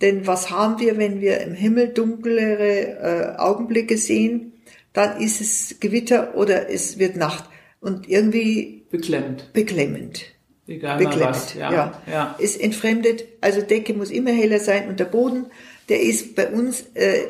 Denn 0.00 0.26
was 0.26 0.50
haben 0.50 0.80
wir, 0.80 0.96
wenn 0.96 1.20
wir 1.20 1.40
im 1.40 1.54
Himmel 1.54 1.88
dunklere 1.88 3.34
äh, 3.34 3.38
Augenblicke 3.38 3.96
sehen? 3.98 4.52
Dann 4.92 5.20
ist 5.20 5.40
es 5.40 5.76
Gewitter 5.80 6.34
oder 6.36 6.70
es 6.70 6.98
wird 6.98 7.16
Nacht. 7.16 7.44
Und 7.80 8.08
irgendwie 8.08 8.84
Beklemmend. 8.90 9.52
beklemmend. 9.52 10.22
Egal 10.66 10.98
Beklemmend, 10.98 11.30
was. 11.30 11.54
ja. 11.54 11.72
Ja. 11.72 12.02
ja. 12.10 12.36
Ist 12.38 12.60
entfremdet. 12.60 13.24
Also 13.40 13.60
Decke 13.62 13.94
muss 13.94 14.10
immer 14.10 14.30
heller 14.32 14.60
sein 14.60 14.88
und 14.88 15.00
der 15.00 15.06
Boden, 15.06 15.46
der 15.88 16.00
ist 16.02 16.34
bei 16.36 16.48
uns 16.48 16.84
äh, 16.94 17.22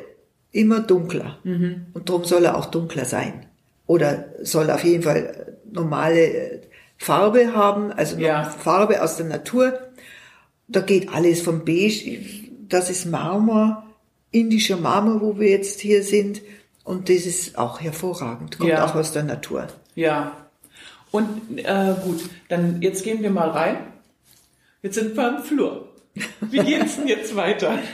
immer 0.53 0.81
dunkler. 0.81 1.39
Mhm. 1.45 1.87
Und 1.95 2.09
darum 2.09 2.25
soll 2.25 2.45
er 2.45 2.57
auch 2.59 2.67
dunkler 2.67 3.05
sein. 3.05 3.47
Oder 3.87 4.27
soll 4.43 4.71
auf 4.71 4.85
jeden 4.85 5.03
Fall 5.03 5.17
äh, 5.17 5.73
normale 5.75 6.21
äh, 6.27 6.61
Farbe 6.99 7.55
haben, 7.55 7.93
also 7.93 8.17
Ja. 8.19 8.45
Farbe 8.45 9.03
aus 9.03 9.17
der 9.17 9.27
Natur. 9.27 9.79
Da 10.69 10.81
geht 10.81 11.09
alles 11.13 11.41
vom 11.41 11.65
Beige, 11.65 12.19
das 12.73 12.91
ist 12.91 13.07
Marmor, 13.07 13.85
indischer 14.31 14.77
Marmor, 14.77 15.21
wo 15.21 15.39
wir 15.39 15.51
jetzt 15.51 15.81
hier 15.81 16.03
sind. 16.03 16.41
Und 16.85 17.09
das 17.09 17.27
ist 17.27 17.59
auch 17.59 17.81
hervorragend, 17.81 18.59
kommt 18.59 18.71
Ja. 18.71 18.85
auch 18.85 18.95
aus 18.95 19.13
der 19.13 19.23
Natur. 19.25 19.69
Ja. 19.95 20.33
Und 21.11 21.59
äh, 21.59 21.95
gut, 22.05 22.29
dann 22.49 22.81
jetzt 22.83 23.05
gehen 23.05 23.23
wir 23.23 23.31
mal 23.31 23.51
rein. 23.51 23.77
Jetzt 24.83 24.95
sind 24.95 25.17
wir 25.17 25.37
im 25.37 25.43
Flur. 25.43 25.89
Wie 26.41 26.59
geht's 26.59 26.97
denn 26.97 27.09
jetzt 27.09 27.37
weiter? 27.37 27.79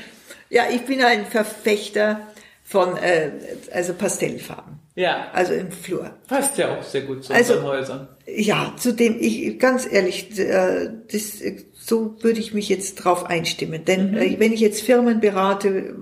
Ja, 0.48 0.62
ich 0.72 0.82
bin 0.82 1.02
ein 1.02 1.26
Verfechter 1.26 2.20
von 2.68 2.96
äh, 2.96 3.30
also 3.72 3.94
Pastellfarben, 3.94 4.80
Ja, 4.96 5.28
also 5.32 5.52
im 5.54 5.70
Flur. 5.70 6.10
passt 6.26 6.58
ja 6.58 6.76
auch 6.76 6.82
sehr 6.82 7.02
gut 7.02 7.22
zu 7.24 7.32
Also- 7.32 7.54
unseren 7.54 7.68
Häusern. 7.68 8.08
Ja, 8.26 8.74
zudem 8.76 9.16
ich 9.20 9.56
ganz 9.60 9.86
ehrlich, 9.90 10.36
äh, 10.38 10.90
das, 11.12 11.40
äh, 11.40 11.62
so 11.74 12.16
würde 12.22 12.40
ich 12.40 12.52
mich 12.54 12.68
jetzt 12.68 12.96
drauf 12.96 13.24
einstimmen. 13.26 13.84
Denn 13.84 14.16
äh, 14.16 14.34
wenn 14.40 14.52
ich 14.52 14.58
jetzt 14.60 14.82
Firmen 14.82 15.20
berate, 15.20 15.94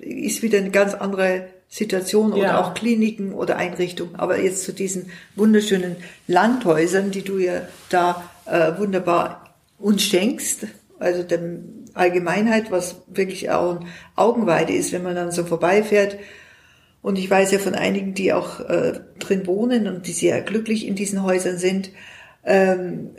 ist 0.00 0.42
wieder 0.42 0.58
eine 0.58 0.70
ganz 0.72 0.94
andere 0.94 1.46
Situation 1.68 2.32
oder 2.32 2.42
Ja. 2.42 2.60
auch 2.60 2.74
Kliniken 2.74 3.32
oder 3.32 3.56
Einrichtungen. 3.56 4.16
Aber 4.16 4.40
jetzt 4.40 4.64
zu 4.64 4.72
diesen 4.72 5.10
wunderschönen 5.36 5.94
Landhäusern, 6.26 7.12
die 7.12 7.22
du 7.22 7.38
ja 7.38 7.68
da 7.90 8.28
äh, 8.46 8.72
wunderbar 8.78 9.54
uns 9.78 10.02
schenkst, 10.02 10.66
also 10.98 11.22
der 11.22 11.38
Allgemeinheit, 11.94 12.70
was 12.70 12.96
wirklich 13.06 13.50
auch 13.50 13.80
ein 13.80 13.86
Augenweide 14.16 14.72
ist, 14.72 14.92
wenn 14.92 15.02
man 15.02 15.14
dann 15.14 15.30
so 15.32 15.44
vorbeifährt. 15.44 16.16
Und 17.02 17.16
ich 17.18 17.30
weiß 17.30 17.52
ja 17.52 17.58
von 17.58 17.74
einigen, 17.74 18.14
die 18.14 18.32
auch 18.32 18.60
äh, 18.60 19.00
drin 19.18 19.46
wohnen 19.46 19.86
und 19.88 20.06
die 20.06 20.12
sehr 20.12 20.40
glücklich 20.40 20.86
in 20.86 20.94
diesen 20.94 21.22
Häusern 21.22 21.58
sind, 21.58 21.90
ähm, 22.44 23.10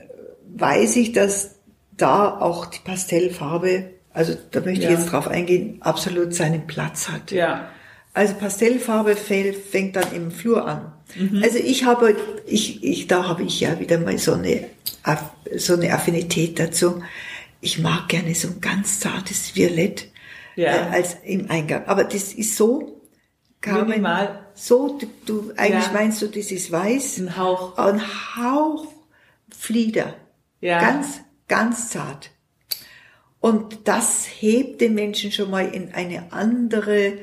weiß 0.56 0.96
ich, 0.98 1.12
dass 1.12 1.56
da 1.98 2.40
auch 2.40 2.66
die 2.66 2.80
Pastellfarbe, 2.84 3.92
also 4.14 4.34
da 4.52 4.60
möchte 4.62 4.86
Ja. 4.86 4.92
ich 4.92 4.98
jetzt 4.98 5.12
drauf 5.12 5.28
eingehen, 5.28 5.78
absolut 5.82 6.34
seinen 6.34 6.68
Platz 6.68 7.10
hat. 7.10 7.32
Ja, 7.32 7.70
Also 8.14 8.34
Pastellfarbe 8.36 9.16
fällt, 9.16 9.56
fängt 9.58 9.96
dann 9.98 10.14
im 10.16 10.32
Flur 10.32 10.66
an. 10.66 10.94
Mhm. 11.16 11.42
Also 11.44 11.58
ich 11.60 11.84
habe, 11.86 12.16
ich, 12.48 12.84
ich, 12.84 13.08
da 13.08 13.28
habe 13.28 13.44
ich 13.44 13.60
ja 13.60 13.80
wieder 13.80 14.00
mal 14.00 14.18
so 14.18 14.34
eine, 14.34 14.66
so 15.58 15.74
eine 15.74 15.94
Affinität 15.94 16.58
dazu. 16.60 17.04
Ich 17.62 17.80
mag 17.80 18.08
gerne 18.10 18.36
so 18.36 18.48
ein 18.50 18.62
ganz 18.62 19.00
zartes 19.00 19.56
Violett 19.56 20.10
Ja. 20.56 20.72
äh, 20.72 20.80
als 20.92 21.18
im 21.24 21.50
Eingang. 21.50 21.86
Aber 21.86 22.04
das 22.04 22.34
ist 22.34 22.56
so, 22.58 23.02
Carmen, 23.62 23.90
Minimal. 23.90 24.46
so, 24.54 24.98
du, 25.00 25.08
du 25.26 25.54
eigentlich 25.58 25.86
Ja. 25.86 25.92
meinst 25.94 26.22
du, 26.22 26.28
das 26.28 26.52
ist 26.52 26.72
weiß, 26.72 27.18
ein 27.20 27.38
Hauch. 27.38 27.78
ein 27.78 28.02
Hauch 28.38 28.88
Flieder, 29.58 30.16
Ja. 30.62 30.80
ganz, 30.80 31.22
ganz 31.48 31.90
zart. 31.90 32.30
Und 33.40 33.88
das 33.88 34.26
hebt 34.40 34.82
den 34.82 34.94
Menschen 34.96 35.32
schon 35.32 35.50
mal 35.52 35.68
in 35.68 35.94
eine 35.94 36.32
andere, 36.34 37.14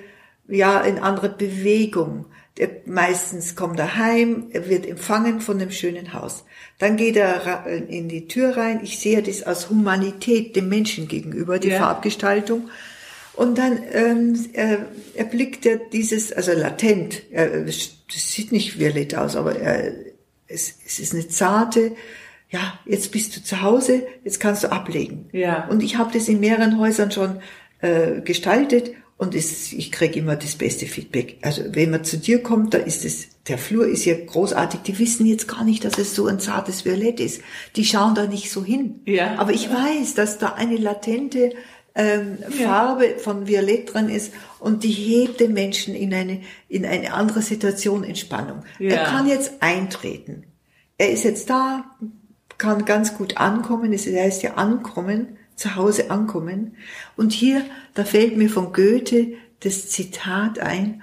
ja, 0.48 0.80
in 0.80 0.98
andere 0.98 1.28
Bewegung. 1.28 2.26
Der, 2.58 2.68
meistens 2.84 3.56
kommt 3.56 3.78
er 3.78 3.96
heim, 3.96 4.48
er 4.52 4.68
wird 4.68 4.86
empfangen 4.86 5.40
von 5.40 5.58
dem 5.58 5.70
schönen 5.70 6.12
Haus. 6.12 6.44
Dann 6.78 6.98
geht 6.98 7.16
er 7.16 7.46
ra- 7.46 7.64
in 7.66 8.08
die 8.08 8.28
Tür 8.28 8.56
rein. 8.58 8.80
Ich 8.82 8.98
sehe 8.98 9.22
das 9.22 9.42
aus 9.44 9.70
Humanität 9.70 10.54
dem 10.54 10.68
Menschen 10.68 11.08
gegenüber, 11.08 11.58
die 11.58 11.68
Ja. 11.68 11.78
Farbgestaltung. 11.78 12.68
Und 13.34 13.56
dann 13.56 13.78
ähm, 13.92 14.38
er, 14.52 14.86
erblickt 15.14 15.64
er 15.64 15.76
dieses, 15.78 16.30
also 16.30 16.52
latent, 16.52 17.22
er, 17.30 17.62
das 17.64 17.88
sieht 18.12 18.52
nicht 18.52 18.78
violett 18.78 19.14
aus, 19.14 19.34
aber 19.36 19.56
er, 19.58 19.94
es, 20.46 20.74
es 20.86 20.98
ist 20.98 21.14
eine 21.14 21.26
zarte, 21.28 21.92
ja, 22.50 22.78
jetzt 22.84 23.10
bist 23.12 23.34
du 23.34 23.42
zu 23.42 23.62
Hause, 23.62 24.06
jetzt 24.24 24.38
kannst 24.40 24.62
du 24.64 24.70
ablegen. 24.70 25.30
Ja. 25.32 25.66
Und 25.68 25.82
ich 25.82 25.96
habe 25.96 26.12
das 26.12 26.28
in 26.28 26.40
mehreren 26.40 26.78
Häusern 26.78 27.10
schon 27.10 27.40
äh, 27.80 28.20
gestaltet 28.20 28.90
und 29.22 29.36
es, 29.36 29.72
ich 29.72 29.92
kriege 29.92 30.18
immer 30.18 30.34
das 30.34 30.56
beste 30.56 30.86
Feedback. 30.86 31.38
Also 31.42 31.62
wenn 31.68 31.92
man 31.92 32.02
zu 32.02 32.18
dir 32.18 32.42
kommt, 32.42 32.74
da 32.74 32.78
ist 32.78 33.04
es, 33.04 33.28
der 33.46 33.56
Flur 33.56 33.86
ist 33.86 34.04
ja 34.04 34.16
großartig. 34.16 34.80
Die 34.80 34.98
wissen 34.98 35.26
jetzt 35.26 35.46
gar 35.46 35.62
nicht, 35.62 35.84
dass 35.84 35.96
es 35.96 36.16
so 36.16 36.26
ein 36.26 36.40
zartes 36.40 36.84
Violett 36.84 37.20
ist. 37.20 37.40
Die 37.76 37.84
schauen 37.84 38.16
da 38.16 38.26
nicht 38.26 38.50
so 38.50 38.64
hin. 38.64 39.00
Ja. 39.04 39.38
Aber 39.38 39.52
ich 39.52 39.70
weiß, 39.72 40.14
dass 40.14 40.38
da 40.38 40.54
eine 40.54 40.74
latente 40.74 41.52
ähm, 41.94 42.38
Ja. 42.58 42.66
Farbe 42.66 43.14
von 43.18 43.46
Violett 43.46 43.94
drin 43.94 44.08
ist 44.08 44.32
und 44.58 44.82
die 44.82 44.90
hebt 44.90 45.38
den 45.38 45.52
Menschen 45.52 45.94
in 45.94 46.12
eine, 46.12 46.40
in 46.68 46.84
eine 46.84 47.12
andere 47.12 47.42
Situation 47.42 48.02
Entspannung. 48.02 48.64
Ja. 48.80 48.90
Er 48.90 49.04
kann 49.04 49.28
jetzt 49.28 49.62
eintreten. 49.62 50.46
Er 50.98 51.12
ist 51.12 51.22
jetzt 51.22 51.48
da, 51.48 51.84
kann 52.58 52.84
ganz 52.86 53.14
gut 53.14 53.36
ankommen. 53.36 53.92
Es 53.92 54.04
heißt 54.04 54.42
ja 54.42 54.54
ankommen, 54.54 55.36
zu 55.56 55.76
Hause 55.76 56.10
ankommen. 56.10 56.76
Und 57.16 57.32
hier, 57.32 57.64
da 57.94 58.04
fällt 58.04 58.36
mir 58.36 58.48
von 58.48 58.72
Goethe 58.72 59.34
das 59.60 59.88
Zitat 59.88 60.58
ein, 60.58 61.02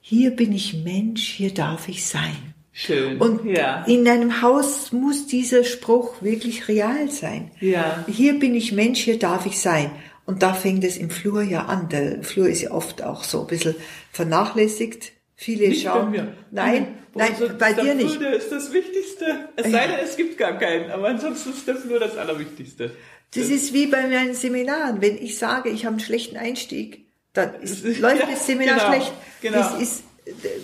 hier 0.00 0.30
bin 0.30 0.52
ich 0.52 0.84
Mensch, 0.84 1.22
hier 1.22 1.52
darf 1.52 1.88
ich 1.88 2.06
sein. 2.06 2.54
Schön. 2.72 3.18
Und 3.18 3.44
ja. 3.46 3.84
in 3.86 4.06
einem 4.06 4.42
Haus 4.42 4.92
muss 4.92 5.26
dieser 5.26 5.64
Spruch 5.64 6.22
wirklich 6.22 6.68
real 6.68 7.10
sein. 7.10 7.50
Ja. 7.58 8.04
Hier 8.06 8.38
bin 8.38 8.54
ich 8.54 8.70
Mensch, 8.72 9.00
hier 9.00 9.18
darf 9.18 9.46
ich 9.46 9.58
sein. 9.58 9.90
Und 10.26 10.42
da 10.42 10.52
fängt 10.52 10.84
es 10.84 10.98
im 10.98 11.08
Flur 11.08 11.42
ja 11.42 11.64
an. 11.64 11.88
Der 11.88 12.22
Flur 12.22 12.48
ist 12.48 12.60
ja 12.60 12.72
oft 12.72 13.02
auch 13.02 13.24
so 13.24 13.40
ein 13.40 13.46
bisschen 13.46 13.76
vernachlässigt. 14.12 15.12
Viele 15.36 15.68
Nicht 15.68 15.84
bei 15.84 15.90
schauen. 15.90 16.10
mir. 16.10 16.34
Nein, 16.50 16.98
nein, 17.14 17.32
Also 17.32 17.48
bei 17.58 17.72
dir 17.72 17.94
nicht. 17.94 18.16
Flur, 18.16 18.30
der 18.30 18.36
ist 18.36 18.52
das 18.52 18.72
Wichtigste. 18.72 19.48
Es 19.56 19.70
sei 19.70 19.86
denn, 19.86 19.98
es 20.04 20.16
gibt 20.16 20.36
gar 20.36 20.58
keinen, 20.58 20.90
aber 20.90 21.08
ansonsten 21.08 21.50
ist 21.50 21.66
der 21.66 21.76
Flur 21.76 21.98
das 21.98 22.16
Allerwichtigste. 22.16 22.90
Das 23.34 23.48
ist 23.48 23.72
wie 23.72 23.86
bei 23.86 24.06
meinen 24.06 24.34
Seminaren. 24.34 25.00
Wenn 25.02 25.16
ich 25.18 25.38
sage, 25.38 25.68
ich 25.68 25.84
habe 25.84 25.94
einen 25.96 26.00
schlechten 26.04 26.36
Einstieg, 26.36 27.06
dann 27.32 27.54
ist, 27.60 27.84
läuft 27.98 28.20
ja, 28.20 28.26
das 28.30 28.46
Seminar 28.46 28.76
genau, 28.78 28.88
schlecht. 28.88 29.12
genau. 29.42 29.58
Das, 29.58 29.80
ist, 29.80 30.04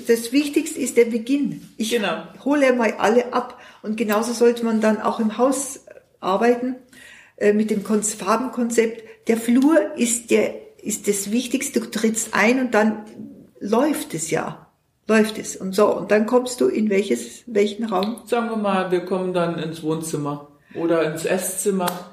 das 0.08 0.32
Wichtigste 0.32 0.80
ist 0.80 0.96
der 0.96 1.04
Beginn. 1.06 1.68
Ich 1.76 1.90
Genau. 1.90 2.22
hole 2.44 2.72
mal 2.72 2.94
alle 2.98 3.32
ab. 3.32 3.60
Und 3.82 3.96
genauso 3.96 4.32
sollte 4.32 4.64
man 4.64 4.80
dann 4.80 5.00
auch 5.00 5.20
im 5.20 5.36
Haus 5.38 5.80
arbeiten 6.20 6.76
äh, 7.36 7.52
mit 7.52 7.70
dem 7.70 7.84
Kon- 7.84 8.02
Farbenkonzept. 8.02 9.28
Der 9.28 9.36
Flur 9.36 9.78
ist, 9.96 10.30
der, 10.30 10.54
ist 10.82 11.08
das 11.08 11.30
Wichtigste. 11.30 11.80
Du 11.80 11.90
trittst 11.90 12.30
ein 12.32 12.58
und 12.60 12.72
dann 12.74 13.04
läuft 13.60 14.14
es 14.14 14.30
ja. 14.30 14.66
läuft 15.08 15.36
es. 15.38 15.56
Und 15.56 15.74
so, 15.74 15.94
und 15.94 16.10
dann 16.10 16.26
kommst 16.26 16.60
du 16.60 16.68
in 16.68 16.88
welches, 16.90 17.42
welchen 17.46 17.84
Raum? 17.84 18.22
Sagen 18.26 18.48
wir 18.50 18.56
mal, 18.56 18.90
wir 18.90 19.04
kommen 19.04 19.34
dann 19.34 19.58
ins 19.58 19.82
Wohnzimmer 19.82 20.48
oder 20.74 21.12
ins 21.12 21.24
Esszimmer. 21.26 22.11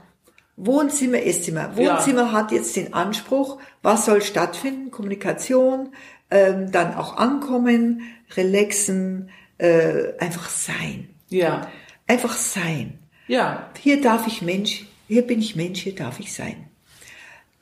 Wohnzimmer, 0.59 1.25
Esszimmer. 1.25 1.77
Wohnzimmer 1.77 2.23
ja. 2.23 2.31
hat 2.33 2.51
jetzt 2.51 2.75
den 2.75 2.93
Anspruch, 2.93 3.59
was 3.81 4.05
soll 4.05 4.21
stattfinden? 4.21 4.91
Kommunikation, 4.91 5.93
ähm, 6.29 6.71
dann 6.71 6.93
auch 6.95 7.17
ankommen, 7.17 8.01
relaxen, 8.35 9.29
äh, 9.57 10.17
einfach 10.19 10.49
sein. 10.49 11.09
Ja. 11.29 11.71
Einfach 12.07 12.35
sein. 12.35 12.99
Ja. 13.27 13.69
Hier 13.79 14.01
darf 14.01 14.27
ich 14.27 14.41
Mensch, 14.41 14.85
hier 15.07 15.21
bin 15.21 15.39
ich 15.39 15.55
Mensch, 15.55 15.81
hier 15.81 15.95
darf 15.95 16.19
ich 16.19 16.33
sein. 16.33 16.67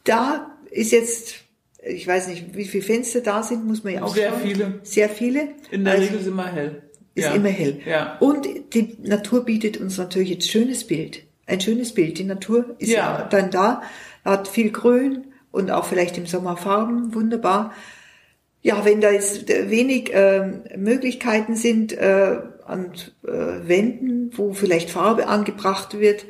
Da 0.03 0.57
ist 0.71 0.91
jetzt, 0.91 1.35
ich 1.85 2.07
weiß 2.07 2.29
nicht, 2.29 2.55
wie 2.55 2.65
viele 2.65 2.83
Fenster 2.83 3.21
da 3.21 3.43
sind, 3.43 3.65
muss 3.65 3.83
man 3.83 3.93
ja 3.93 4.03
auch 4.03 4.15
Sehr 4.15 4.31
schauen. 4.31 4.41
viele. 4.41 4.79
Sehr 4.83 5.09
viele. 5.09 5.49
In 5.69 5.83
der 5.85 5.93
also, 5.93 6.05
Regel 6.05 6.19
ist 6.21 6.27
immer 6.27 6.47
hell. 6.47 6.81
Ist 7.13 7.25
ja. 7.25 7.33
immer 7.33 7.49
hell. 7.49 7.79
Ja. 7.85 8.17
Und 8.19 8.47
die 8.73 8.97
Natur 9.03 9.45
bietet 9.45 9.77
uns 9.77 9.97
natürlich 9.97 10.29
jetzt 10.29 10.49
schönes 10.49 10.85
Bild. 10.85 11.26
Ein 11.47 11.61
schönes 11.61 11.93
Bild. 11.93 12.19
Die 12.19 12.25
Natur 12.25 12.75
ist 12.77 12.89
ja, 12.89 13.19
ja 13.19 13.23
dann 13.23 13.49
da, 13.49 13.81
hat 14.23 14.47
viel 14.47 14.71
Grün 14.71 15.33
und 15.51 15.71
auch 15.71 15.85
vielleicht 15.85 16.17
im 16.17 16.27
Sommer 16.27 16.57
Farben, 16.57 17.15
wunderbar. 17.15 17.73
Ja, 18.61 18.83
wenn 18.85 19.01
da 19.01 19.11
jetzt 19.11 19.47
wenig 19.47 20.13
äh, 20.13 20.59
Möglichkeiten 20.75 21.55
sind 21.55 21.93
äh, 21.93 22.41
an 22.65 22.91
äh, 23.23 23.67
Wänden, 23.67 24.31
wo 24.35 24.53
vielleicht 24.53 24.89
Farbe 24.89 25.27
angebracht 25.27 25.99
wird, 25.99 26.25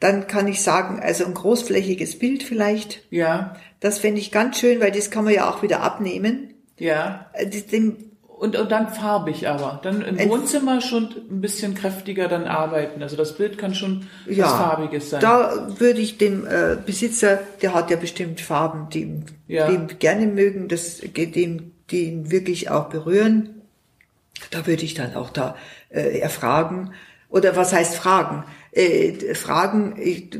dann 0.00 0.26
kann 0.26 0.46
ich 0.46 0.62
sagen, 0.62 1.00
also 1.00 1.24
ein 1.24 1.34
großflächiges 1.34 2.18
Bild 2.18 2.42
vielleicht. 2.42 3.02
Ja. 3.10 3.56
Das 3.80 3.98
fände 3.98 4.20
ich 4.20 4.30
ganz 4.30 4.58
schön, 4.58 4.80
weil 4.80 4.92
das 4.92 5.10
kann 5.10 5.24
man 5.24 5.34
ja 5.34 5.50
auch 5.50 5.62
wieder 5.62 5.80
abnehmen. 5.80 6.54
Ja. 6.76 7.30
Äh, 7.32 7.48
dem, 7.48 8.07
und, 8.38 8.56
und 8.56 8.70
dann 8.70 8.88
farbig 8.88 9.48
aber. 9.48 9.80
Dann 9.82 10.02
im 10.02 10.28
Wohnzimmer 10.28 10.80
schon 10.80 11.08
ein 11.30 11.40
bisschen 11.40 11.74
kräftiger 11.74 12.28
dann 12.28 12.44
arbeiten. 12.44 13.02
Also 13.02 13.16
das 13.16 13.36
Bild 13.36 13.58
kann 13.58 13.74
schon 13.74 14.06
ja, 14.26 14.44
was 14.44 14.52
Farbiges 14.52 15.10
sein. 15.10 15.20
Da 15.20 15.68
würde 15.78 16.00
ich 16.00 16.18
dem 16.18 16.46
äh, 16.46 16.76
Besitzer, 16.84 17.40
der 17.62 17.74
hat 17.74 17.90
ja 17.90 17.96
bestimmt 17.96 18.40
Farben, 18.40 18.88
die 18.90 19.00
ihm, 19.02 19.26
ja. 19.48 19.68
die 19.68 19.74
ihm 19.74 19.88
gerne 19.98 20.26
mögen, 20.26 20.68
das 20.68 21.00
geht 21.12 21.36
ihm, 21.36 21.72
die 21.90 22.04
ihn 22.04 22.30
wirklich 22.30 22.70
auch 22.70 22.88
berühren. 22.88 23.62
Da 24.52 24.66
würde 24.66 24.84
ich 24.84 24.94
dann 24.94 25.16
auch 25.16 25.30
da 25.30 25.56
äh, 25.90 26.20
erfragen. 26.20 26.92
Oder 27.28 27.56
was 27.56 27.72
heißt 27.72 27.96
fragen? 27.96 28.44
Äh, 28.78 29.34
fragen, 29.34 29.96
ich, 30.00 30.30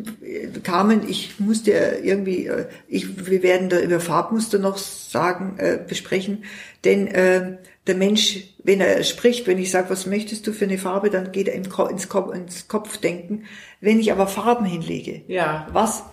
Carmen, 0.63 1.09
ich 1.09 1.41
musste 1.41 1.73
irgendwie, 1.73 2.47
äh, 2.47 2.67
ich, 2.87 3.27
wir 3.27 3.43
werden 3.43 3.69
da 3.69 3.81
über 3.81 3.99
Farbmuster 3.99 4.61
noch 4.61 4.79
sagen, 4.79 5.57
äh, 5.59 5.77
besprechen, 5.85 6.45
denn 6.85 7.09
äh, 7.09 7.57
der 7.89 7.97
Mensch, 7.97 8.55
wenn 8.63 8.81
er 8.81 9.03
spricht, 9.03 9.49
wenn 9.49 9.59
ich 9.59 9.73
sage, 9.73 9.91
was 9.91 10.07
möchtest 10.07 10.47
du 10.47 10.53
für 10.53 10.67
eine 10.67 10.79
Farbe, 10.79 11.11
dann 11.11 11.33
geht 11.33 11.49
er 11.49 11.55
ins, 11.55 11.69
Kopf, 11.69 12.33
ins 12.33 12.69
Kopfdenken. 12.69 13.47
Wenn 13.81 13.99
ich 13.99 14.13
aber 14.13 14.29
Farben 14.29 14.67
hinlege, 14.67 15.23
ja. 15.27 15.67
was, 15.73 16.05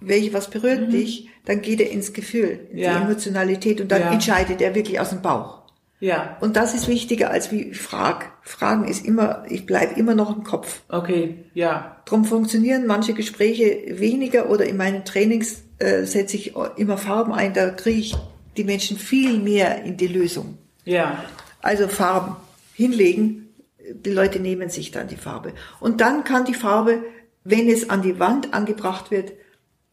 welche, 0.00 0.32
was 0.32 0.48
berührt 0.48 0.88
mhm. 0.88 0.92
dich, 0.92 1.28
dann 1.44 1.60
geht 1.60 1.82
er 1.82 1.90
ins 1.90 2.14
Gefühl, 2.14 2.60
in 2.72 2.78
ja. 2.78 2.96
die 2.96 3.04
Emotionalität 3.04 3.82
und 3.82 3.92
dann 3.92 4.00
ja. 4.00 4.12
entscheidet 4.12 4.62
er 4.62 4.74
wirklich 4.74 4.98
aus 4.98 5.10
dem 5.10 5.20
Bauch. 5.20 5.65
Ja. 5.98 6.36
Und 6.40 6.56
das 6.56 6.74
ist 6.74 6.88
wichtiger 6.88 7.30
als 7.30 7.50
wie 7.52 7.72
Frag. 7.72 8.32
Fragen 8.42 8.84
ist 8.86 9.04
immer, 9.04 9.44
ich 9.48 9.66
bleib 9.66 9.96
immer 9.96 10.14
noch 10.14 10.36
im 10.36 10.44
Kopf. 10.44 10.82
Okay, 10.88 11.44
ja. 11.54 11.96
Drum 12.04 12.24
funktionieren 12.24 12.86
manche 12.86 13.14
Gespräche 13.14 13.98
weniger 13.98 14.50
oder 14.50 14.66
in 14.66 14.76
meinen 14.76 15.04
Trainings 15.04 15.62
äh, 15.78 16.04
setze 16.04 16.36
ich 16.36 16.54
immer 16.76 16.98
Farben 16.98 17.32
ein, 17.32 17.54
da 17.54 17.70
kriege 17.70 18.00
ich 18.00 18.16
die 18.56 18.64
Menschen 18.64 18.98
viel 18.98 19.38
mehr 19.38 19.84
in 19.84 19.96
die 19.96 20.06
Lösung. 20.06 20.58
Ja. 20.84 21.24
Also 21.60 21.88
Farben 21.88 22.36
hinlegen, 22.74 23.48
die 23.92 24.10
Leute 24.10 24.40
nehmen 24.40 24.68
sich 24.68 24.90
dann 24.90 25.08
die 25.08 25.16
Farbe. 25.16 25.52
Und 25.80 26.00
dann 26.00 26.24
kann 26.24 26.44
die 26.44 26.54
Farbe, 26.54 27.02
wenn 27.44 27.68
es 27.68 27.90
an 27.90 28.02
die 28.02 28.18
Wand 28.18 28.54
angebracht 28.54 29.10
wird, 29.10 29.32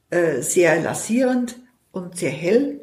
äh, 0.09 0.41
sehr 0.41 0.81
lasierend 0.81 1.57
und 1.91 2.17
sehr 2.17 2.31
hell, 2.31 2.81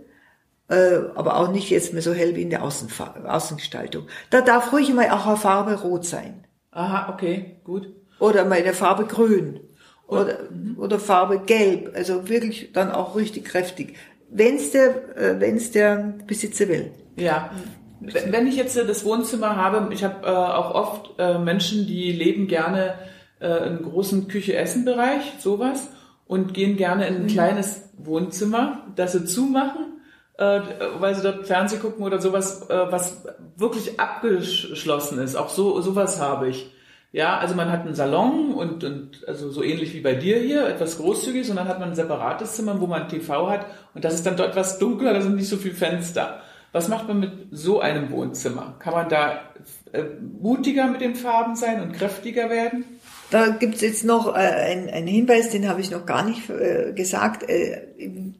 aber 0.71 1.37
auch 1.37 1.51
nicht 1.51 1.71
jetzt 1.71 1.93
mehr 1.93 2.03
so 2.03 2.13
hell 2.13 2.37
wie 2.37 2.43
in 2.43 2.51
der 2.51 2.63
Außenfa 2.63 3.15
Außengestaltung. 3.27 4.07
Da 4.31 4.41
darf 4.41 4.73
ruhig 4.73 4.93
mal 4.95 5.11
auch 5.11 5.27
eine 5.27 5.37
Farbe 5.37 5.81
rot 5.81 6.05
sein. 6.05 6.45
Aha, 6.71 7.13
okay, 7.13 7.57
gut. 7.65 7.89
Oder 8.21 8.45
mal 8.45 8.59
eine 8.59 8.73
Farbe 8.73 9.05
grün. 9.07 9.61
Oder, 10.07 10.39
oder 10.77 10.99
Farbe 10.99 11.41
gelb. 11.41 11.93
Also 11.95 12.29
wirklich 12.29 12.73
dann 12.73 12.91
auch 12.91 13.17
richtig 13.17 13.45
kräftig. 13.47 13.97
Wenn's 14.29 14.71
der, 14.71 15.17
äh, 15.17 15.41
wenn's 15.41 15.73
der 15.73 16.15
Besitzer 16.27 16.69
will. 16.69 16.93
Ja. 17.17 17.51
Wenn 18.01 18.47
ich 18.47 18.57
jetzt 18.57 18.77
das 18.77 19.05
Wohnzimmer 19.05 19.57
habe, 19.57 19.93
ich 19.93 20.05
habe 20.05 20.27
äh, 20.27 20.31
auch 20.31 20.75
oft 20.75 21.19
äh, 21.19 21.39
Menschen, 21.39 21.87
die 21.87 22.13
leben 22.13 22.47
gerne 22.47 22.95
äh, 23.41 23.69
in 23.69 23.83
großen 23.83 24.29
Küche-Essen-Bereich, 24.29 25.35
sowas, 25.39 25.89
und 26.27 26.55
gehen 26.55 26.77
gerne 26.77 27.07
in 27.09 27.17
ein 27.17 27.23
mhm. 27.25 27.29
kleines 27.29 27.91
Wohnzimmer, 27.99 28.87
das 28.97 29.13
sie 29.13 29.25
zumachen, 29.27 30.00
äh, 30.41 30.63
weil 30.99 31.15
sie 31.15 31.23
dort 31.23 31.47
Fernseh 31.47 31.77
gucken 31.77 32.03
oder 32.03 32.19
sowas, 32.19 32.69
äh, 32.71 32.91
was 32.91 33.23
wirklich 33.57 34.01
abgeschlossen 34.01 35.19
ist. 35.19 35.37
Auch 35.37 35.51
so 35.51 35.81
sowas 35.83 36.19
habe 36.19 36.49
ich. 36.49 36.73
Ja, 37.13 37.39
also 37.39 37.55
man 37.55 37.71
hat 37.71 37.83
einen 37.83 37.95
Salon 37.95 38.55
und, 38.55 38.85
und 38.85 39.29
also 39.29 39.51
so 39.51 39.63
ähnlich 39.63 39.93
wie 39.95 40.01
bei 40.01 40.15
dir 40.15 40.39
hier, 40.39 40.67
etwas 40.67 40.97
großzügig, 40.97 41.51
und 41.51 41.57
dann 41.57 41.69
hat 41.69 41.81
man 41.81 41.91
ein 41.91 41.95
separates 41.95 42.53
Zimmer, 42.53 42.81
wo 42.81 42.87
man 42.87 43.09
TV 43.09 43.51
hat 43.51 43.67
und 43.95 44.05
das 44.05 44.15
ist 44.15 44.25
dann 44.25 44.37
dort 44.37 44.51
etwas 44.51 44.79
dunkler, 44.79 45.13
da 45.13 45.21
sind 45.21 45.35
nicht 45.35 45.49
so 45.49 45.57
viele 45.57 45.75
Fenster. 45.75 46.41
Was 46.73 46.89
macht 46.89 47.09
man 47.09 47.19
mit 47.19 47.33
so 47.51 47.81
einem 47.81 48.13
Wohnzimmer? 48.13 48.77
Kann 48.79 48.95
man 48.95 49.09
da 49.09 49.41
äh, 49.93 50.05
mutiger 50.41 50.87
mit 50.87 51.01
den 51.01 51.17
Farben 51.17 51.57
sein 51.57 51.83
und 51.83 51.93
kräftiger 51.93 52.49
werden? 52.49 52.85
Da 53.31 53.49
gibt's 53.49 53.81
jetzt 53.81 54.05
noch 54.05 54.35
äh, 54.35 54.39
einen 54.39 55.07
Hinweis, 55.09 55.51
den 55.51 55.69
habe 55.69 55.81
ich 55.81 55.91
noch 55.91 56.07
gar 56.07 56.25
nicht 56.25 56.49
äh, 56.49 56.93
gesagt. 56.93 57.49
Äh, 57.49 57.89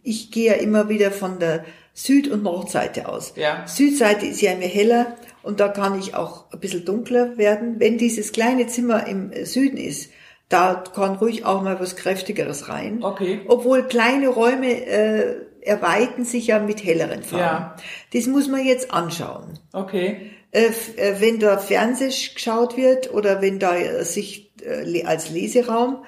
ich 0.05 0.31
gehe 0.31 0.53
ja 0.53 0.55
immer 0.55 0.89
wieder 0.89 1.11
von 1.11 1.41
der 1.41 1.65
Süd- 1.93 2.29
und 2.29 2.43
Nordseite 2.43 3.09
aus. 3.09 3.35
Ja. 3.37 3.67
Südseite 3.67 4.27
ist 4.27 4.41
ja 4.41 4.53
immer 4.53 4.63
heller 4.63 5.17
und 5.43 5.61
da 5.61 5.69
kann 5.69 5.99
ich 5.99 6.15
auch 6.15 6.53
ein 6.53 6.61
bisschen 6.61 6.85
dunkler 6.85 7.37
werden. 7.37 7.77
Wenn 7.79 7.99
dieses 7.99 8.33
kleine 8.33 8.67
Zimmer 8.67 9.07
im 9.07 9.33
Süden 9.45 9.77
ist, 9.77 10.11
da 10.49 10.83
kann 10.95 11.17
ruhig 11.17 11.45
auch 11.45 11.63
mal 11.63 11.79
was 11.81 11.97
Kräftigeres 11.97 12.69
rein. 12.69 13.03
Okay. 13.03 13.41
Obwohl 13.47 13.85
kleine 13.85 14.29
Räume 14.29 14.87
äh, 14.87 15.37
erweiten 15.63 16.25
sich 16.25 16.49
ja 16.49 16.59
mit 16.59 16.85
helleren 16.85 17.23
Farben. 17.23 17.45
Ja. 17.45 17.77
Das 18.13 18.27
muss 18.27 18.49
man 18.49 18.65
jetzt 18.65 18.93
anschauen. 18.93 19.59
Okay. 19.73 20.33
Äh, 20.53 20.71
äh, 20.97 21.21
wenn 21.21 21.39
da 21.39 21.59
Fernseh 21.59 22.09
geschaut 22.35 22.77
wird 22.77 23.13
oder 23.15 23.41
wenn 23.41 23.59
da 23.59 23.77
äh, 23.77 24.05
sich 24.05 24.53
äh, 24.63 25.05
als 25.05 25.31
Leseraum 25.31 26.05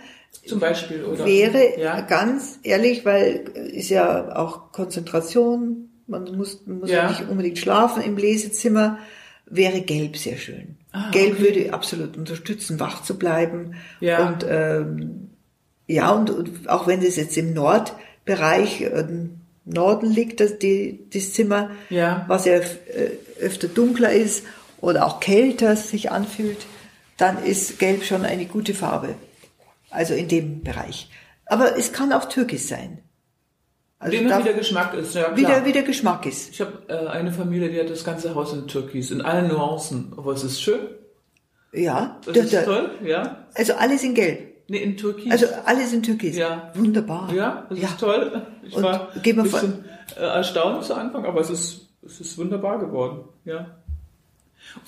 zum 0.47 0.61
Beispiel 0.61 1.05
oder 1.05 1.25
wäre 1.25 1.79
ja. 1.79 2.01
ganz 2.01 2.59
ehrlich, 2.63 3.05
weil 3.05 3.45
ist 3.73 3.91
ja 3.91 4.35
auch 4.37 4.73
Konzentration, 4.73 5.91
man 6.07 6.25
muss, 6.37 6.67
man 6.67 6.81
muss 6.81 6.91
ja. 6.91 7.09
nicht 7.09 7.29
unbedingt 7.29 7.59
schlafen 7.59 8.03
im 8.03 8.17
Lesezimmer, 8.17 8.99
wäre 9.47 9.83
Gelb 9.83 10.17
sehr 10.17 10.37
schön. 10.37 10.77
Ah, 10.93 11.11
Gelb 11.11 11.35
okay. 11.35 11.43
würde 11.43 11.75
absolut 11.75 12.17
unterstützen, 12.17 12.81
wach 12.81 13.03
zu 13.03 13.19
bleiben 13.19 13.75
ja. 14.01 14.29
und 14.29 14.47
ähm, 14.49 15.31
ja 15.87 16.11
und, 16.11 16.31
und 16.31 16.69
auch 16.69 16.87
wenn 16.87 17.03
das 17.03 17.17
jetzt 17.17 17.37
im 17.37 17.55
Nordbereich 17.55 18.81
ähm, 18.83 19.41
Norden 19.65 20.11
liegt 20.11 20.41
das, 20.41 20.59
die, 20.59 21.05
das 21.13 21.33
Zimmer, 21.35 21.71
ja. 21.89 22.25
was 22.27 22.47
ja 22.47 22.55
äh, 22.55 22.65
öfter 23.41 23.69
dunkler 23.69 24.13
ist 24.13 24.45
oder 24.81 25.07
auch 25.07 25.21
kälter 25.21 25.77
sich 25.77 26.11
anfühlt, 26.11 26.67
dann 27.17 27.43
ist 27.45 27.79
Gelb 27.79 28.03
schon 28.05 28.25
eine 28.25 28.47
gute 28.47 28.75
Farbe. 28.75 29.15
Also 29.93 30.15
in 30.15 30.29
dem 30.29 30.63
Bereich. 30.63 31.09
Aber 31.47 31.77
es 31.77 31.93
kann 31.93 32.13
auch 32.13 32.25
türkisch 32.25 32.63
sein. 32.63 33.03
Also 33.99 34.17
Dem 34.17 34.25
wie 34.27 34.43
der 34.43 34.55
Geschmack 34.55 34.95
ist, 34.95 35.15
ja 35.15 35.25
klar. 35.25 35.37
Wie 35.37 35.45
der, 35.45 35.65
wie 35.65 35.73
der 35.73 35.83
Geschmack 35.85 36.27
ist. 36.27 36.51
Ich 36.51 36.61
habe 36.61 36.73
äh, 36.89 37.07
eine 37.07 37.31
Familie, 37.31 37.69
die 37.69 37.79
hat 37.79 37.89
das 37.89 38.03
ganze 38.03 38.35
Haus 38.35 38.53
in 38.53 38.67
Türkis, 38.67 39.13
in 39.13 39.21
allen 39.21 39.47
Nuancen. 39.47 40.13
Aber 40.17 40.33
es 40.33 40.43
ist 40.43 40.61
schön. 40.61 40.81
Ja. 41.73 42.19
Das 42.25 42.35
der, 42.35 42.43
ist 42.43 42.53
der, 42.53 42.65
toll, 42.65 42.91
ja. 43.05 43.47
Also 43.55 43.75
alles 43.75 44.03
in 44.03 44.15
Gelb. 44.15 44.53
Nee, 44.67 44.79
in 44.79 44.97
Türkis. 44.97 45.31
Also 45.31 45.47
alles 45.67 45.93
in 45.93 46.03
Türkis. 46.03 46.37
Ja. 46.37 46.73
Wunderbar. 46.75 47.33
Ja, 47.33 47.67
das 47.69 47.79
ja. 47.79 47.89
ist 47.89 48.01
toll. 48.01 48.43
Ich 48.65 48.75
Und 48.75 48.83
war 48.83 49.13
ein 49.15 49.23
bisschen 49.23 49.47
von, 49.47 49.85
äh, 50.17 50.21
erstaunt 50.21 50.85
zu 50.85 50.95
Anfang, 50.95 51.25
aber 51.25 51.41
es 51.41 51.51
ist, 51.51 51.89
es 52.05 52.21
ist 52.21 52.39
wunderbar 52.39 52.81
geworden. 52.81 53.29
Ja. 53.45 53.67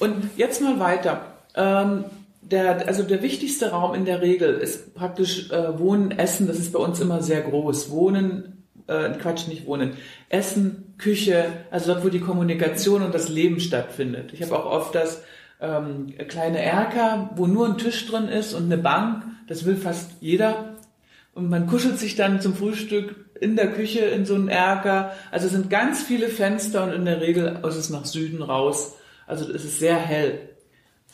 Und 0.00 0.30
jetzt 0.36 0.60
mal 0.60 0.80
weiter. 0.80 1.20
Ähm, 1.54 2.04
der, 2.50 2.86
also 2.86 3.02
der 3.02 3.22
wichtigste 3.22 3.70
Raum 3.70 3.94
in 3.94 4.04
der 4.04 4.20
Regel 4.20 4.54
ist 4.54 4.94
praktisch 4.94 5.50
äh, 5.50 5.78
Wohnen, 5.78 6.10
Essen. 6.10 6.46
Das 6.46 6.58
ist 6.58 6.72
bei 6.72 6.78
uns 6.78 7.00
immer 7.00 7.22
sehr 7.22 7.42
groß. 7.42 7.90
Wohnen, 7.90 8.64
äh, 8.86 9.10
Quatsch, 9.10 9.48
nicht 9.48 9.66
Wohnen. 9.66 9.94
Essen, 10.28 10.94
Küche, 10.98 11.46
also 11.70 11.92
dort, 11.92 12.04
wo 12.04 12.08
die 12.08 12.20
Kommunikation 12.20 13.02
und 13.02 13.14
das 13.14 13.28
Leben 13.28 13.60
stattfindet. 13.60 14.32
Ich 14.32 14.42
habe 14.42 14.56
auch 14.58 14.66
oft 14.66 14.94
das 14.94 15.22
ähm, 15.60 16.14
kleine 16.28 16.62
Erker, 16.62 17.30
wo 17.36 17.46
nur 17.46 17.66
ein 17.66 17.78
Tisch 17.78 18.06
drin 18.06 18.28
ist 18.28 18.54
und 18.54 18.64
eine 18.64 18.78
Bank. 18.78 19.24
Das 19.48 19.64
will 19.64 19.76
fast 19.76 20.10
jeder. 20.20 20.74
Und 21.34 21.50
man 21.50 21.66
kuschelt 21.66 21.98
sich 21.98 22.14
dann 22.14 22.40
zum 22.40 22.54
Frühstück 22.54 23.16
in 23.40 23.56
der 23.56 23.72
Küche 23.72 24.00
in 24.00 24.24
so 24.24 24.34
einen 24.34 24.48
Erker. 24.48 25.12
Also 25.30 25.46
es 25.46 25.52
sind 25.52 25.70
ganz 25.70 26.02
viele 26.02 26.28
Fenster 26.28 26.84
und 26.84 26.92
in 26.92 27.04
der 27.04 27.20
Regel 27.20 27.60
ist 27.66 27.76
es 27.76 27.90
nach 27.90 28.04
Süden 28.04 28.42
raus 28.42 28.96
Also 29.26 29.50
es 29.52 29.64
ist 29.64 29.78
sehr 29.78 29.96
hell. 29.96 30.53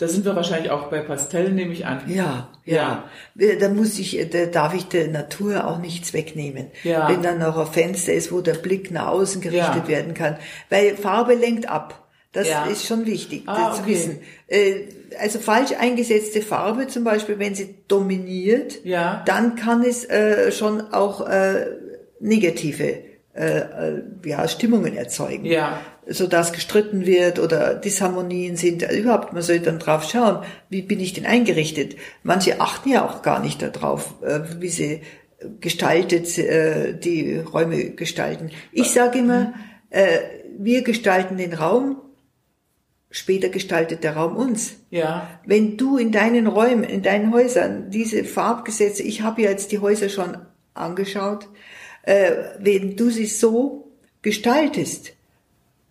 Da 0.01 0.09
sind 0.09 0.25
wir 0.25 0.35
wahrscheinlich 0.35 0.71
auch 0.71 0.89
bei 0.89 1.01
Pastellen, 1.01 1.55
nehme 1.55 1.73
ich 1.73 1.85
an. 1.87 2.01
Ja, 2.09 2.49
ja. 2.65 3.05
Da 3.35 3.69
muss 3.69 3.99
ich, 3.99 4.19
da 4.31 4.47
darf 4.47 4.75
ich 4.75 4.87
der 4.87 5.09
Natur 5.09 5.67
auch 5.67 5.79
nichts 5.79 6.13
wegnehmen. 6.15 6.69
Ja. 6.85 7.09
Wenn 7.09 7.23
dann 7.23 7.39
noch 7.39 7.59
ein 7.59 7.67
Fenster 7.67 8.13
ist, 8.15 8.33
wo 8.33 8.41
der 8.41 8.55
Blick 8.55 8.91
nach 8.91 9.09
außen 9.09 9.41
gerichtet 9.43 9.83
Ja. 9.85 9.89
werden 9.89 10.15
kann. 10.15 10.37
Weil 10.71 10.97
Farbe 10.97 11.35
lenkt 11.35 11.69
ab. 11.69 12.09
Das 12.33 12.49
Ja. 12.49 12.65
ist 12.67 12.87
schon 12.87 13.07
wichtig, 13.07 13.43
Ah, 13.47 13.73
zu 13.75 13.83
okay. 13.83 13.91
wissen. 13.91 14.19
Äh, 14.47 14.73
Also 15.21 15.41
falsch 15.41 15.73
eingesetzte 15.79 16.41
Farbe 16.41 16.87
zum 16.87 17.03
Beispiel, 17.03 17.39
wenn 17.41 17.55
sie 17.57 17.75
dominiert, 17.89 18.85
Ja. 18.85 19.23
dann 19.27 19.57
kann 19.57 19.83
es 19.83 20.05
äh, 20.09 20.53
schon 20.53 20.93
auch 20.93 21.27
äh, 21.29 21.67
negative 22.21 23.11
äh, 23.35 23.59
äh, 23.59 24.03
ja, 24.25 24.47
Stimmungen 24.49 24.97
erzeugen 24.97 25.45
Ja. 25.45 25.81
So 26.11 26.27
dass 26.27 26.53
gestritten 26.53 27.07
wird 27.07 27.39
oder 27.39 27.75
Disharmonien 27.75 28.57
sind. 28.57 28.83
Überhaupt, 28.91 29.33
man 29.33 29.43
sollte 29.43 29.67
dann 29.67 29.79
drauf 29.79 30.05
schauen, 30.05 30.45
wie 30.69 30.83
bin 30.83 30.99
ich 30.99 31.13
denn 31.13 31.25
eingerichtet. 31.25 31.97
Manche 32.25 32.61
achten 32.61 32.91
ja 32.91 33.09
auch 33.09 33.23
gar 33.23 33.41
nicht 33.41 33.63
darauf, 33.63 34.15
äh, 34.23 34.41
wie 34.59 34.69
sie 34.69 35.03
gestaltet, 35.61 36.37
äh, 36.37 36.95
die 36.99 37.37
Räume 37.37 37.91
gestalten. 37.91 38.51
Ich 38.73 38.91
sage 38.91 39.21
immer, 39.21 39.55
äh, 39.91 40.19
wir 40.59 40.83
gestalten 40.83 41.37
den 41.37 41.55
Raum, 41.55 41.97
später 43.11 43.49
gestaltet 43.49 44.05
der 44.05 44.17
Raum 44.17 44.37
uns. 44.37 44.75
Ja. 44.91 45.41
Wenn 45.47 45.77
du 45.77 45.97
in 45.97 46.13
deinen 46.13 46.47
Räumen, 46.47 46.85
in 46.85 47.03
deinen 47.03 47.33
Häusern 47.33 47.91
diese 47.91 48.25
Farbgesetze, 48.25 49.03
ich 49.03 49.23
habe 49.23 49.43
ja 49.43 49.51
jetzt 49.51 49.73
die 49.73 49.79
Häuser 49.79 50.09
schon 50.09 50.37
angeschaut, 50.75 51.49
äh, 52.03 52.33
wenn 52.59 52.97
du 52.97 53.11
sie 53.11 53.27
so 53.27 53.93
gestaltest, 54.23 55.13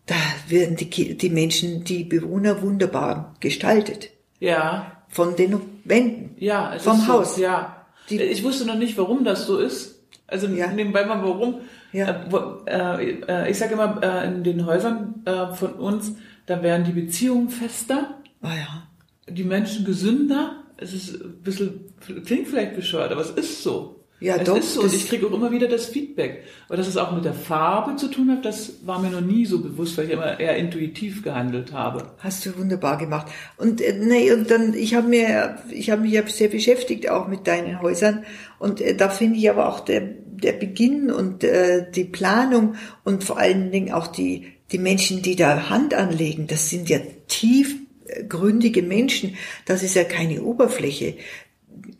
da 0.09 0.15
werden 0.47 0.75
die, 0.75 1.17
die 1.17 1.29
Menschen, 1.29 1.83
die 1.83 2.03
Bewohner 2.03 2.61
wunderbar 2.61 3.35
gestaltet. 3.39 4.09
Ja. 4.39 5.03
Von 5.09 5.35
den 5.35 5.59
Wänden, 5.85 6.35
Ja, 6.37 6.73
es 6.75 6.83
vom 6.83 6.97
ist 6.97 7.05
so, 7.05 7.13
Haus. 7.13 7.37
Ja. 7.37 7.85
Die- 8.09 8.21
ich 8.21 8.43
wusste 8.43 8.65
noch 8.65 8.75
nicht, 8.77 8.97
warum 8.97 9.23
das 9.23 9.45
so 9.45 9.57
ist. 9.59 10.03
Also 10.27 10.47
Ja. 10.47 10.67
nebenbei 10.71 11.05
mal 11.05 11.21
warum. 11.23 11.61
Ja. 11.91 12.23
Äh, 12.67 13.01
äh, 13.01 13.21
äh, 13.27 13.51
ich 13.51 13.57
sage 13.57 13.73
immer, 13.73 13.99
äh, 14.03 14.27
in 14.27 14.43
den 14.43 14.65
Häusern 14.65 15.21
äh, 15.25 15.53
von 15.55 15.73
uns, 15.73 16.13
da 16.45 16.61
werden 16.63 16.85
die 16.85 16.91
Beziehungen 16.91 17.49
fester, 17.49 18.17
Ah 18.41 18.55
ja. 18.55 18.87
die 19.27 19.43
Menschen 19.43 19.85
gesünder. 19.85 20.63
Es 20.77 20.93
ist 20.93 21.21
ein 21.21 21.41
bisschen, 21.43 21.93
klingt 22.25 22.47
vielleicht 22.47 22.75
bescheuert, 22.75 23.11
aber 23.11 23.21
es 23.21 23.31
ist 23.31 23.63
so. 23.63 23.98
Ja, 24.19 24.35
es 24.35 24.43
doch, 24.43 24.57
ist 24.57 24.73
so. 24.73 24.81
Und 24.81 24.93
ich 24.93 25.07
kriege 25.07 25.25
auch 25.27 25.31
immer 25.31 25.51
wieder 25.51 25.67
das 25.67 25.85
Feedback. 25.85 26.43
Aber 26.67 26.77
dass 26.77 26.87
es 26.87 26.97
auch 26.97 27.11
mit 27.13 27.23
der 27.23 27.33
Farbe 27.33 27.95
zu 27.95 28.09
tun 28.09 28.29
hat, 28.31 28.43
das 28.43 28.85
war 28.85 28.99
mir 28.99 29.09
noch 29.09 29.21
nie 29.21 29.45
so 29.45 29.59
bewusst, 29.61 29.97
weil 29.97 30.05
ich 30.05 30.11
immer 30.11 30.39
eher 30.39 30.57
intuitiv 30.57 31.23
gehandelt 31.23 31.71
habe. 31.71 32.11
Hast 32.17 32.45
du 32.45 32.57
wunderbar 32.57 32.97
gemacht. 32.97 33.27
Und 33.57 33.81
äh, 33.81 33.93
nee, 33.97 34.31
und 34.31 34.51
dann 34.51 34.73
ich 34.73 34.95
habe 34.95 35.07
mir 35.07 35.59
ich 35.69 35.89
habe 35.89 36.01
mich 36.01 36.11
ja 36.11 36.27
sehr 36.27 36.49
beschäftigt 36.49 37.09
auch 37.09 37.27
mit 37.27 37.47
deinen 37.47 37.81
Häusern 37.81 38.25
und 38.59 38.81
äh, 38.81 38.95
da 38.95 39.09
finde 39.09 39.39
ich 39.39 39.49
aber 39.49 39.69
auch 39.69 39.79
der 39.79 40.01
der 40.01 40.53
Beginn 40.53 41.11
und 41.11 41.43
äh, 41.43 41.89
die 41.89 42.05
Planung 42.05 42.75
und 43.03 43.23
vor 43.23 43.37
allen 43.37 43.71
Dingen 43.71 43.93
auch 43.93 44.07
die 44.07 44.47
die 44.71 44.77
Menschen, 44.77 45.21
die 45.21 45.35
da 45.35 45.69
Hand 45.69 45.93
anlegen, 45.93 46.47
das 46.47 46.69
sind 46.69 46.89
ja 46.89 46.99
tiefgründige 47.27 48.83
Menschen. 48.83 49.35
Das 49.65 49.83
ist 49.83 49.95
ja 49.95 50.03
keine 50.03 50.43
Oberfläche. 50.43 51.15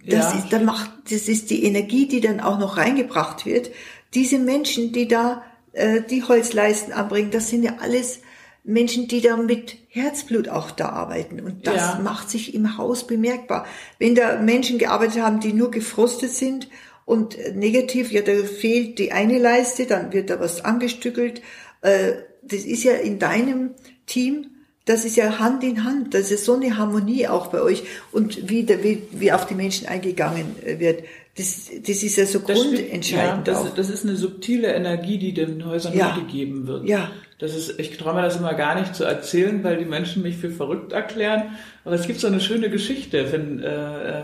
Das 0.06 0.34
Ja. 0.34 0.40
ist, 0.40 0.50
da 0.54 0.60
macht, 0.60 0.92
das 1.12 1.28
ist 1.28 1.50
die 1.50 1.64
Energie, 1.64 2.08
die 2.08 2.22
dann 2.22 2.40
auch 2.40 2.60
noch 2.60 2.78
reingebracht 2.78 3.46
wird. 3.46 3.72
Diese 4.14 4.40
Menschen, 4.40 4.92
die 4.92 5.08
da 5.08 5.44
äh, 5.74 6.02
die 6.02 6.24
Holzleisten 6.24 6.94
anbringen, 6.94 7.32
das 7.32 7.50
sind 7.50 7.64
ja 7.64 7.78
alles 7.80 8.20
Menschen, 8.64 9.08
die 9.08 9.22
da 9.22 9.38
mit 9.38 9.78
Herzblut 9.90 10.50
auch 10.50 10.72
da 10.72 10.90
arbeiten. 10.90 11.40
Und 11.40 11.66
das 11.68 11.76
Ja. 11.94 12.00
macht 12.04 12.30
sich 12.30 12.54
im 12.54 12.78
Haus 12.78 13.06
bemerkbar. 13.08 13.66
Wenn 14.00 14.16
da 14.16 14.38
Menschen 14.42 14.78
gearbeitet 14.80 15.22
haben, 15.22 15.40
die 15.40 15.54
nur 15.54 15.72
gefrostet 15.72 16.32
sind 16.32 16.68
und 17.06 17.38
negativ, 17.56 18.12
ja, 18.12 18.22
da 18.22 18.34
fehlt 18.44 19.00
die 19.00 19.12
eine 19.12 19.38
Leiste, 19.40 19.86
dann 19.86 20.12
wird 20.12 20.30
da 20.30 20.40
was 20.40 20.66
angestückelt. 20.66 21.42
Äh, 21.82 22.14
das 22.42 22.62
ist 22.62 22.84
ja 22.84 22.94
in 22.94 23.20
deinem 23.20 23.72
Team 24.06 24.48
das 24.90 25.06
ist 25.06 25.16
ja 25.18 25.38
Hand 25.38 25.64
in 25.64 25.84
Hand. 25.84 26.16
Das 26.16 26.32
ist 26.32 26.46
so 26.46 26.56
eine 26.56 26.76
Harmonie 26.76 27.28
auch 27.28 27.48
bei 27.48 27.62
euch. 27.62 27.84
Und 28.12 28.50
wie, 28.50 28.68
wie, 28.68 29.04
wie 29.12 29.32
auf 29.32 29.46
die 29.46 29.54
Menschen 29.54 29.88
eingegangen 29.88 30.56
wird, 30.66 31.04
das, 31.38 31.70
das 31.86 32.02
ist 32.02 32.18
ja 32.18 32.26
so 32.26 32.40
Das 32.40 32.58
grundentscheidend 32.58 33.48
ja, 33.48 33.54
das, 33.54 33.74
das 33.76 33.90
ist 33.92 34.04
eine 34.04 34.16
subtile 34.16 34.74
Energie, 34.74 35.20
die 35.20 35.36
den 35.36 35.64
Häusern 35.64 35.96
Ja. 35.96 36.16
mitgegeben 36.16 36.66
wird. 36.66 36.88
Ja. 36.88 37.12
Das 37.38 37.56
ist, 37.56 37.80
ich 37.80 37.96
traue 37.98 38.16
mir 38.16 38.24
das 38.24 38.38
immer 38.38 38.56
gar 38.56 38.80
nicht 38.80 38.96
zu 38.96 39.04
erzählen, 39.04 39.64
weil 39.64 39.78
die 39.78 39.86
Menschen 39.86 40.24
mich 40.24 40.38
für 40.38 40.50
verrückt 40.50 40.92
erklären. 40.92 41.56
Aber 41.86 41.94
es 41.94 42.08
gibt 42.08 42.20
so 42.20 42.26
eine 42.26 42.42
schöne 42.42 42.72
Geschichte, 42.72 43.32
wenn, 43.32 43.60
äh, 43.62 43.68
äh, 43.68 44.22
äh, 44.22 44.24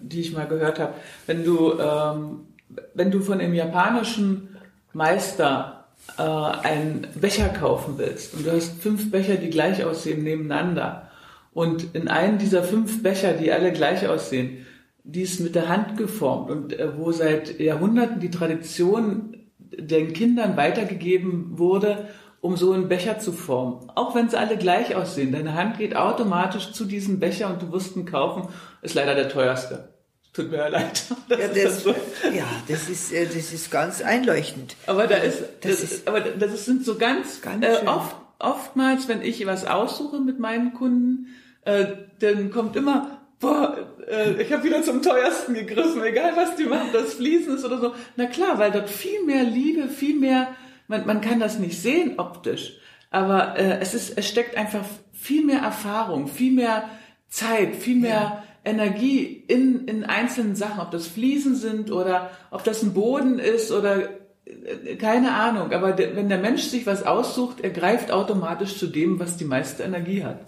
die 0.00 0.22
ich 0.22 0.32
mal 0.32 0.46
gehört 0.46 0.78
habe. 0.78 0.94
Wenn 1.26 1.44
du, 1.44 1.78
ähm, 1.78 2.46
wenn 2.94 3.10
du 3.10 3.20
von 3.20 3.40
dem 3.40 3.52
japanischen 3.52 4.56
Meister 4.94 5.75
äh, 6.18 6.22
einen 6.22 7.06
Becher 7.14 7.48
kaufen 7.48 7.94
willst 7.98 8.34
und 8.34 8.46
du 8.46 8.52
hast 8.52 8.80
fünf 8.80 9.10
Becher, 9.10 9.36
die 9.36 9.50
gleich 9.50 9.84
aussehen 9.84 10.22
nebeneinander 10.22 11.10
und 11.52 11.94
in 11.94 12.08
einen 12.08 12.38
dieser 12.38 12.62
fünf 12.62 13.02
Becher, 13.02 13.32
die 13.32 13.50
alle 13.50 13.72
gleich 13.72 14.06
aussehen, 14.06 14.66
die 15.04 15.22
ist 15.22 15.40
mit 15.40 15.54
der 15.54 15.68
Hand 15.68 15.96
geformt 15.96 16.50
und 16.50 16.78
äh, 16.78 16.98
wo 16.98 17.12
seit 17.12 17.60
Jahrhunderten 17.60 18.20
die 18.20 18.30
Tradition 18.30 19.36
den 19.58 20.12
Kindern 20.12 20.56
weitergegeben 20.56 21.58
wurde, 21.58 22.08
um 22.40 22.56
so 22.56 22.72
einen 22.72 22.88
Becher 22.88 23.18
zu 23.18 23.32
formen. 23.32 23.90
Auch 23.94 24.14
wenn 24.14 24.28
sie 24.28 24.38
alle 24.38 24.56
gleich 24.56 24.94
aussehen. 24.94 25.32
Deine 25.32 25.54
Hand 25.54 25.78
geht 25.78 25.96
automatisch 25.96 26.72
zu 26.72 26.84
diesem 26.84 27.18
Becher 27.18 27.48
und 27.48 27.62
du 27.62 27.72
wirst 27.72 27.96
ihn 27.96 28.06
kaufen. 28.06 28.48
Ist 28.82 28.94
leider 28.94 29.14
der 29.14 29.28
teuerste. 29.28 29.95
Tut 30.36 30.50
mir 30.50 30.68
leid. 30.68 31.02
Das 31.28 31.38
ja, 31.40 31.46
ist 31.46 31.64
das, 31.64 31.82
so. 31.82 31.90
ja, 32.32 32.44
das 32.68 32.88
ist, 32.88 33.12
äh, 33.12 33.24
das 33.26 33.52
ist 33.52 33.70
ganz 33.70 34.02
einleuchtend. 34.02 34.76
Aber 34.86 35.06
da 35.06 35.16
ist, 35.16 35.40
Das 35.62 35.80
das, 35.80 35.82
ist- 35.92 36.06
aber 36.08 36.20
das 36.20 36.64
sind 36.66 36.84
so 36.84 36.96
ganz, 36.96 37.40
Ganz 37.42 37.64
äh, 37.64 37.86
oft, 37.86 38.14
oftmals, 38.38 39.08
wenn 39.08 39.22
ich 39.22 39.44
was 39.46 39.66
aussuche 39.66 40.20
mit 40.20 40.38
meinen 40.38 40.74
Kunden, 40.74 41.28
äh, 41.64 41.86
dann 42.20 42.50
kommt 42.50 42.76
immer, 42.76 43.18
boah, 43.40 43.76
äh, 44.08 44.40
ich 44.42 44.52
habe 44.52 44.62
wieder 44.64 44.82
zum 44.82 45.02
teuersten 45.02 45.54
gegriffen, 45.54 46.02
egal 46.04 46.32
was 46.36 46.54
die 46.56 46.64
machen, 46.64 46.90
das 46.92 47.14
Fließen 47.14 47.56
ist 47.56 47.64
oder 47.64 47.80
so. 47.80 47.94
Na 48.16 48.26
klar, 48.26 48.58
weil 48.58 48.70
dort 48.70 48.88
viel 48.90 49.24
mehr 49.24 49.42
Liebe, 49.42 49.88
viel 49.88 50.16
mehr, 50.16 50.48
man, 50.86 51.06
man 51.06 51.20
kann 51.20 51.40
das 51.40 51.58
nicht 51.58 51.80
sehen 51.80 52.18
optisch, 52.18 52.78
aber 53.10 53.58
äh, 53.58 53.78
es 53.80 53.94
ist, 53.94 54.16
es 54.16 54.28
steckt 54.28 54.56
einfach 54.56 54.84
viel 55.12 55.44
mehr 55.44 55.60
Erfahrung, 55.60 56.28
viel 56.28 56.52
mehr 56.52 56.88
Zeit, 57.28 57.74
viel 57.74 57.96
mehr 57.96 58.44
Energie 58.66 59.44
in, 59.48 59.86
in 59.86 60.04
einzelnen 60.04 60.56
Sachen, 60.56 60.80
ob 60.80 60.90
das 60.90 61.06
Fliesen 61.06 61.54
sind 61.56 61.90
oder 61.90 62.30
ob 62.50 62.64
das 62.64 62.82
ein 62.82 62.92
Boden 62.92 63.38
ist 63.38 63.70
oder 63.72 64.08
äh, 64.44 64.96
keine 64.96 65.32
Ahnung. 65.34 65.72
Aber 65.72 65.92
der, 65.92 66.16
wenn 66.16 66.28
der 66.28 66.38
Mensch 66.38 66.62
sich 66.64 66.86
was 66.86 67.04
aussucht, 67.04 67.58
er 67.62 67.70
greift 67.70 68.10
automatisch 68.10 68.76
zu 68.76 68.86
dem, 68.88 69.18
was 69.20 69.36
die 69.36 69.44
meiste 69.44 69.82
Energie 69.84 70.24
hat. 70.24 70.40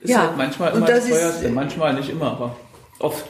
Ist 0.00 0.10
Ja, 0.10 0.22
halt 0.28 0.36
manchmal 0.36 0.72
und 0.72 0.78
immer 0.78 0.86
das 0.86 1.00
das 1.00 1.08
ist- 1.08 1.12
teuerste, 1.20 1.48
manchmal 1.50 1.94
nicht 1.94 2.08
immer, 2.10 2.32
aber 2.32 2.56
oft. 2.98 3.26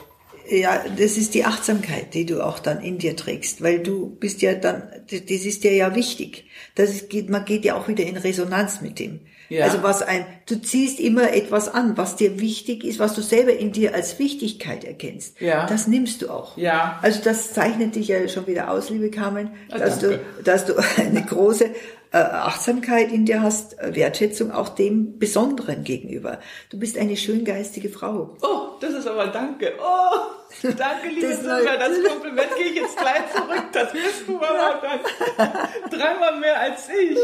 Ja, 0.49 0.81
das 0.97 1.17
ist 1.17 1.35
die 1.35 1.45
Achtsamkeit, 1.45 2.15
die 2.15 2.25
du 2.25 2.41
auch 2.41 2.61
dann 2.61 2.81
in 2.81 2.99
dir 2.99 3.17
trägst, 3.17 3.63
weil 3.65 3.81
du 3.83 4.11
bist 4.21 4.43
ja 4.43 4.55
dann, 4.55 4.85
das 5.11 5.21
ist 5.29 5.65
dir 5.65 5.73
ja 5.75 5.93
wichtig. 5.97 6.45
Das 6.77 6.91
ist, 6.91 7.11
geht, 7.11 7.29
man 7.31 7.45
geht 7.45 7.65
ja 7.65 7.75
auch 7.77 7.89
wieder 7.89 8.05
in 8.05 8.17
Resonanz 8.17 8.81
mit 8.81 9.01
dem. 9.01 9.23
Ja. 9.49 9.65
Also 9.65 9.83
was 9.83 10.03
ein, 10.03 10.27
du 10.47 10.61
ziehst 10.61 10.99
immer 11.01 11.33
etwas 11.33 11.69
an, 11.73 11.97
was 11.97 12.17
dir 12.17 12.41
wichtig 12.41 12.85
ist, 12.85 12.99
was 12.99 13.15
du 13.15 13.21
selber 13.21 13.53
in 13.57 13.73
dir 13.73 13.95
als 13.95 14.19
Wichtigkeit 14.19 14.85
erkennst. 14.85 15.41
Ja. 15.41 15.67
Das 15.67 15.87
nimmst 15.87 16.23
du 16.23 16.31
auch. 16.31 16.57
Ja. 16.57 16.99
Also 17.03 17.21
das 17.23 17.53
zeichnet 17.53 17.95
dich 17.95 18.09
ja 18.09 18.27
schon 18.29 18.47
wieder 18.47 18.71
aus, 18.71 18.91
liebe 18.91 19.11
Carmen, 19.11 19.51
Ah, 19.71 19.79
dass 19.79 19.99
du, 20.01 20.11
danke. 20.11 20.25
dass 20.45 20.65
du 20.67 20.75
eine 20.99 21.23
große 21.25 21.71
Achtsamkeit 22.17 23.11
in 23.13 23.25
dir 23.27 23.43
hast, 23.43 23.79
äh, 23.79 23.95
Wertschätzung 23.95 24.51
auch 24.53 24.69
dem 24.71 25.19
Besonderen 25.19 25.85
gegenüber. 25.85 26.39
Du 26.71 26.79
bist 26.79 26.97
eine 26.99 27.17
schöngeistige 27.17 27.89
Frau. 27.89 28.37
Oh, 28.43 28.79
das 28.81 28.93
ist 28.95 29.07
aber 29.07 29.27
danke. 29.29 29.73
Oh, 29.81 30.17
danke, 30.63 31.09
liebe 31.09 31.29
Das 31.29 31.41
Silvia. 31.41 31.77
Das. 31.77 32.03
Kompliment 32.09 32.49
gehe 32.57 32.67
ich 32.67 32.77
jetzt 32.77 32.97
gleich 32.97 33.23
zurück. 33.35 33.65
Das 33.73 33.93
bist 33.93 34.25
du 34.27 34.37
aber 34.37 34.81
dann 34.83 35.51
dreimal 35.91 36.39
mehr 36.41 36.61
als 36.61 36.89
ich. 36.89 37.17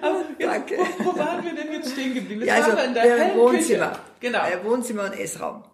Aber 0.00 0.24
jetzt, 0.38 0.50
Danke. 0.52 0.78
Wo, 0.98 1.04
wo 1.12 1.18
waren 1.18 1.44
wir 1.44 1.54
denn 1.54 1.72
jetzt 1.72 1.92
stehen 1.92 2.14
geblieben? 2.14 2.44
Ja, 2.44 2.54
also 2.54 2.68
waren 2.68 2.76
wir 2.78 2.84
in 2.84 2.94
der 2.94 3.02
hellen 3.02 3.38
Wohnzimmer. 3.38 3.88
Küche. 3.88 4.00
Genau. 4.20 4.38
Äh, 4.38 4.64
Wohnzimmer 4.64 5.04
und 5.04 5.18
Essraum. 5.18 5.64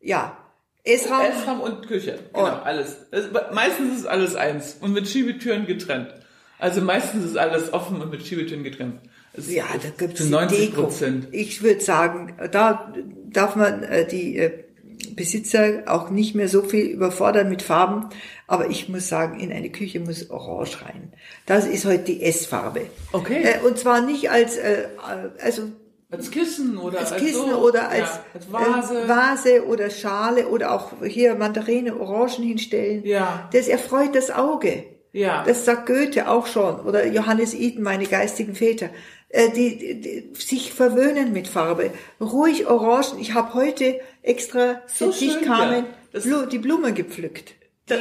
Ja. 0.00 0.36
Essraum. 0.84 1.20
Essraum 1.26 1.60
und 1.60 1.86
Küche. 1.86 2.18
Genau, 2.32 2.46
Und- 2.46 2.62
alles. 2.66 2.96
Meistens 3.52 3.98
ist 4.00 4.06
alles 4.06 4.34
eins 4.34 4.76
und 4.80 4.92
mit 4.92 5.06
Schiebetüren 5.08 5.64
getrennt. 5.66 6.12
Also 6.62 6.80
meistens 6.80 7.24
ist 7.24 7.36
alles 7.36 7.72
offen 7.72 8.00
und 8.00 8.12
mit 8.12 8.24
Schiebetüren 8.24 8.62
getrennt. 8.62 9.00
Es 9.32 9.52
ja, 9.52 9.64
da 9.98 10.14
zu 10.14 10.22
die 10.22 10.30
90 10.30 10.58
Deko. 10.58 10.82
Prozent. 10.82 11.26
Ich 11.32 11.60
würde 11.64 11.80
sagen, 11.80 12.36
da 12.52 12.94
darf 13.30 13.56
man 13.56 13.82
äh, 13.82 14.06
die 14.06 14.36
äh, 14.36 14.52
Besitzer 15.16 15.82
auch 15.86 16.10
nicht 16.10 16.36
mehr 16.36 16.46
so 16.46 16.62
viel 16.62 16.84
überfordern 16.84 17.48
mit 17.48 17.62
Farben. 17.62 18.10
Aber 18.46 18.70
ich 18.70 18.88
muss 18.88 19.08
sagen, 19.08 19.40
in 19.40 19.50
eine 19.50 19.70
Küche 19.70 19.98
muss 19.98 20.30
Orange 20.30 20.82
rein. 20.84 21.12
Das 21.46 21.66
ist 21.66 21.84
heute 21.84 22.04
die 22.04 22.22
Essfarbe. 22.22 22.82
Okay. 23.10 23.42
Äh, 23.42 23.66
und 23.66 23.76
zwar 23.76 24.00
nicht 24.00 24.30
als, 24.30 24.56
äh, 24.56 24.84
also 25.42 25.62
Als 26.12 26.30
Kissen 26.30 26.78
oder 26.78 27.00
als 27.00 27.10
als, 27.10 27.22
Kissen 27.24 27.50
so. 27.50 27.56
oder 27.56 27.88
als, 27.88 28.08
ja, 28.08 28.24
als 28.34 28.52
Vase. 28.52 29.02
Äh, 29.02 29.08
Vase 29.08 29.66
oder 29.66 29.90
Schale 29.90 30.46
oder 30.46 30.70
auch 30.70 30.92
hier 31.04 31.34
Mandarine, 31.34 31.98
Orangen 31.98 32.44
hinstellen. 32.44 33.04
Ja. 33.04 33.48
Das 33.52 33.66
erfreut 33.66 34.14
das 34.14 34.30
Auge. 34.30 34.91
Ja. 35.12 35.44
Das 35.44 35.64
sagt 35.64 35.86
Goethe 35.86 36.28
auch 36.28 36.46
schon 36.46 36.80
oder 36.80 37.06
Johannes 37.06 37.54
Eden, 37.54 37.82
meine 37.82 38.06
geistigen 38.06 38.54
Väter. 38.54 38.90
Äh, 39.28 39.50
die, 39.50 40.00
die, 40.00 40.30
sich 40.34 40.72
verwöhnen 40.72 41.32
mit 41.32 41.48
Farbe. 41.48 41.90
Ruhig 42.20 42.66
Orangen. 42.66 43.18
Ich 43.18 43.32
habe 43.34 43.54
heute 43.54 44.00
extra 44.22 44.82
So 44.86 45.10
für 45.10 45.18
dich 45.18 45.32
schön, 45.32 45.44
Carmen 45.44 45.86
ja. 46.12 46.20
Blu 46.20 46.46
die 46.46 46.58
Blumen 46.58 46.94
gepflückt. 46.94 47.54
Die, 47.88 47.94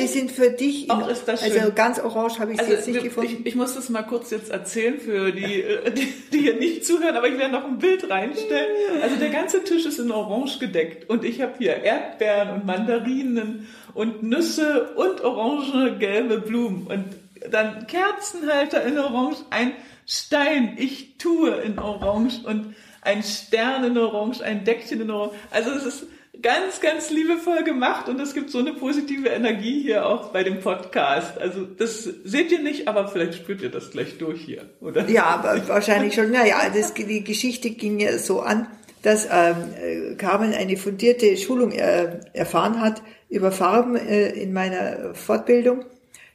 die 0.00 0.06
sind 0.06 0.32
für 0.32 0.50
dich. 0.50 0.84
In, 0.84 0.90
Ach, 0.90 1.06
ist 1.08 1.28
das 1.28 1.44
schön. 1.44 1.52
also 1.60 1.72
ganz 1.72 2.00
orange 2.00 2.38
habe 2.38 2.52
ich 2.54 2.58
Also 2.58 2.72
jetzt 2.72 2.86
nicht 2.86 2.96
wir- 2.96 3.02
gefunden. 3.02 3.36
ich, 3.40 3.46
ich 3.46 3.54
muss 3.56 3.74
das 3.74 3.90
mal 3.90 4.02
kurz 4.02 4.30
jetzt 4.30 4.50
erzählen 4.50 4.98
für 4.98 5.32
die, 5.32 5.60
äh, 5.62 5.90
die, 5.92 6.06
die 6.32 6.38
hier 6.38 6.54
nicht 6.54 6.86
zuhören, 6.86 7.14
aber 7.14 7.28
ich 7.28 7.36
werde 7.38 7.52
noch 7.52 7.64
ein 7.64 7.78
Bild 7.78 8.08
reinstellen. 8.08 9.02
Also 9.02 9.16
der 9.16 9.28
ganze 9.28 9.62
Tisch 9.64 9.84
ist 9.84 9.98
in 9.98 10.10
Orange 10.10 10.58
gedeckt 10.58 11.10
und 11.10 11.24
ich 11.24 11.42
habe 11.42 11.52
hier 11.58 11.76
Erdbeeren 11.84 12.50
und 12.54 12.66
Mandarinen 12.66 13.68
und 13.92 14.22
Nüsse 14.22 14.94
und 14.96 15.20
orange 15.20 15.98
gelbe 15.98 16.38
Blumen 16.40 16.86
und 16.86 17.04
dann 17.52 17.86
Kerzenhalter 17.86 18.82
in 18.84 18.98
Orange, 18.98 19.36
ein 19.50 19.72
Stein, 20.06 20.74
ich 20.78 21.18
tue 21.18 21.50
in 21.50 21.78
Orange 21.78 22.40
und 22.46 22.74
ein 23.02 23.22
Stern 23.22 23.84
in 23.84 23.98
Orange, 23.98 24.42
ein 24.42 24.64
Deckchen 24.64 25.02
in 25.02 25.10
Orange. 25.10 25.34
Also 25.50 25.70
es 25.70 25.84
ist 25.84 26.06
ganz, 26.42 26.80
ganz 26.80 27.10
liebevoll 27.10 27.64
gemacht 27.64 28.08
und 28.08 28.20
es 28.20 28.34
gibt 28.34 28.50
so 28.50 28.58
eine 28.58 28.72
positive 28.72 29.28
Energie 29.28 29.82
hier 29.82 30.06
auch 30.06 30.30
bei 30.30 30.44
dem 30.44 30.60
Podcast. 30.60 31.38
Also 31.38 31.64
das 31.64 32.04
seht 32.04 32.52
ihr 32.52 32.60
nicht, 32.60 32.88
aber 32.88 33.08
vielleicht 33.08 33.34
spürt 33.34 33.62
ihr 33.62 33.70
das 33.70 33.90
gleich 33.90 34.18
durch 34.18 34.40
hier, 34.40 34.68
oder? 34.80 35.08
Ja, 35.08 35.60
wahrscheinlich 35.66 36.14
schon. 36.14 36.30
Naja, 36.30 36.56
das, 36.74 36.94
die 36.94 37.24
Geschichte 37.24 37.70
ging 37.70 37.98
ja 37.98 38.18
so 38.18 38.40
an, 38.40 38.68
dass 39.02 39.26
ähm, 39.30 39.56
äh, 39.80 40.14
Carmen 40.14 40.52
eine 40.52 40.76
fundierte 40.76 41.36
Schulung 41.36 41.72
äh, 41.72 42.20
erfahren 42.32 42.80
hat 42.80 43.02
über 43.28 43.52
Farben 43.52 43.96
äh, 43.96 44.30
in 44.30 44.52
meiner 44.52 45.14
Fortbildung 45.14 45.84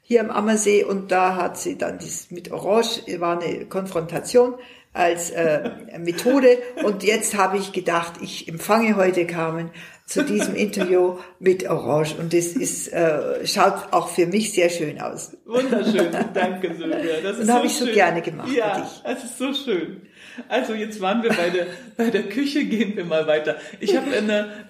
hier 0.02 0.22
am 0.22 0.30
Ammersee 0.30 0.84
und 0.84 1.12
da 1.12 1.36
hat 1.36 1.58
sie 1.58 1.78
dann 1.78 1.98
dies 1.98 2.30
mit 2.30 2.52
Orange, 2.52 3.02
war 3.20 3.42
eine 3.42 3.66
Konfrontation 3.66 4.56
als 4.94 5.32
äh, 5.32 5.72
Methode 5.98 6.60
und 6.84 7.04
jetzt 7.04 7.36
habe 7.36 7.58
ich 7.58 7.72
gedacht, 7.72 8.14
ich 8.22 8.48
empfange 8.48 8.96
heute 8.96 9.26
Carmen 9.26 9.72
zu 10.06 10.24
diesem 10.24 10.56
Interview 10.56 11.18
mit 11.40 11.68
Orange 11.70 12.16
und 12.20 12.34
das 12.34 12.48
ist 12.48 12.90
äh, 12.92 13.46
schaut 13.48 13.92
auch 13.92 14.10
für 14.10 14.26
mich 14.28 14.54
sehr 14.54 14.70
schön 14.70 15.00
aus. 15.00 15.36
Wunderschön, 15.46 16.08
danke 16.34 16.74
Sylvia. 16.76 17.22
Das 17.24 17.34
ist 17.34 17.40
Und 17.42 17.46
so 17.48 17.54
habe 17.54 17.66
ich 17.68 17.74
so 17.76 17.86
schön. 17.86 17.94
gerne 17.96 18.22
gemacht 18.22 18.50
für 18.50 18.58
Ja, 18.58 18.80
dich. 18.80 19.02
das 19.04 19.24
ist 19.24 19.38
so 19.38 19.54
schön. 19.54 20.02
Also 20.50 20.74
jetzt 20.74 21.00
waren 21.00 21.24
wir 21.24 21.30
bei 21.30 21.50
der 21.50 21.68
bei 21.96 22.10
der 22.10 22.24
Küche, 22.24 22.66
gehen 22.66 22.96
wir 22.98 23.06
mal 23.06 23.28
weiter. 23.28 23.56
Ich 23.80 23.96
habe 23.96 24.08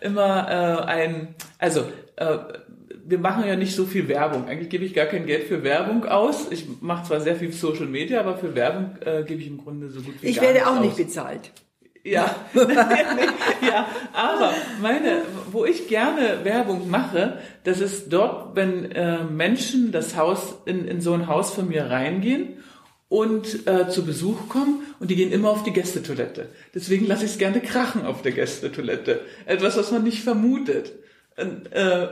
immer 0.01 0.47
äh, 0.49 0.85
ein, 0.91 1.35
also 1.57 1.81
äh, 2.17 2.37
wir 3.05 3.17
machen 3.17 3.45
ja 3.47 3.55
nicht 3.55 3.75
so 3.75 3.85
viel 3.85 4.07
Werbung. 4.07 4.47
Eigentlich 4.47 4.69
gebe 4.69 4.85
ich 4.85 4.93
gar 4.93 5.07
kein 5.07 5.25
Geld 5.25 5.43
für 5.47 5.63
Werbung 5.63 6.05
aus. 6.05 6.47
Ich 6.51 6.65
mache 6.81 7.07
zwar 7.07 7.19
sehr 7.21 7.35
viel 7.35 7.51
Social 7.51 7.85
Media, 7.87 8.19
aber 8.21 8.37
für 8.37 8.55
Werbung 8.55 8.95
äh, 9.05 9.23
gebe 9.23 9.41
ich 9.41 9.47
im 9.47 9.57
Grunde 9.57 9.89
so 9.89 10.01
gut 10.01 10.15
wie 10.21 10.27
Ich 10.27 10.35
gar 10.37 10.43
werde 10.45 10.59
nichts 10.59 10.69
auch 10.69 10.79
nicht 10.79 10.91
aus. 10.91 10.97
bezahlt. 10.97 11.51
Ja, 12.03 12.35
ja, 13.61 13.87
aber 14.11 14.53
meine, 14.81 15.21
wo 15.51 15.63
ich 15.63 15.87
gerne 15.87 16.43
Werbung 16.43 16.89
mache, 16.89 17.39
das 17.63 17.79
ist 17.79 18.11
dort, 18.11 18.57
wenn 18.57 18.91
äh, 18.91 19.23
Menschen 19.23 19.93
das 19.93 20.17
Haus 20.17 20.55
in, 20.65 20.85
in 20.85 20.99
so 20.99 21.13
ein 21.13 21.27
Haus 21.27 21.53
von 21.53 21.69
mir 21.69 21.89
reingehen 21.89 22.57
und 23.07 23.67
äh, 23.67 23.87
zu 23.87 24.05
Besuch 24.05 24.49
kommen 24.49 24.81
und 24.99 25.11
die 25.11 25.15
gehen 25.15 25.31
immer 25.31 25.49
auf 25.49 25.63
die 25.63 25.71
Gästetoilette. 25.71 26.49
Deswegen 26.75 27.07
lasse 27.07 27.23
ich 27.23 27.31
es 27.31 27.37
gerne 27.37 27.61
krachen 27.61 28.05
auf 28.05 28.21
der 28.21 28.33
Gästetoilette. 28.33 29.21
Etwas, 29.45 29.77
was 29.77 29.91
man 29.91 30.03
nicht 30.03 30.23
vermutet. 30.23 30.91
Und, 31.37 31.71
äh, 31.71 32.07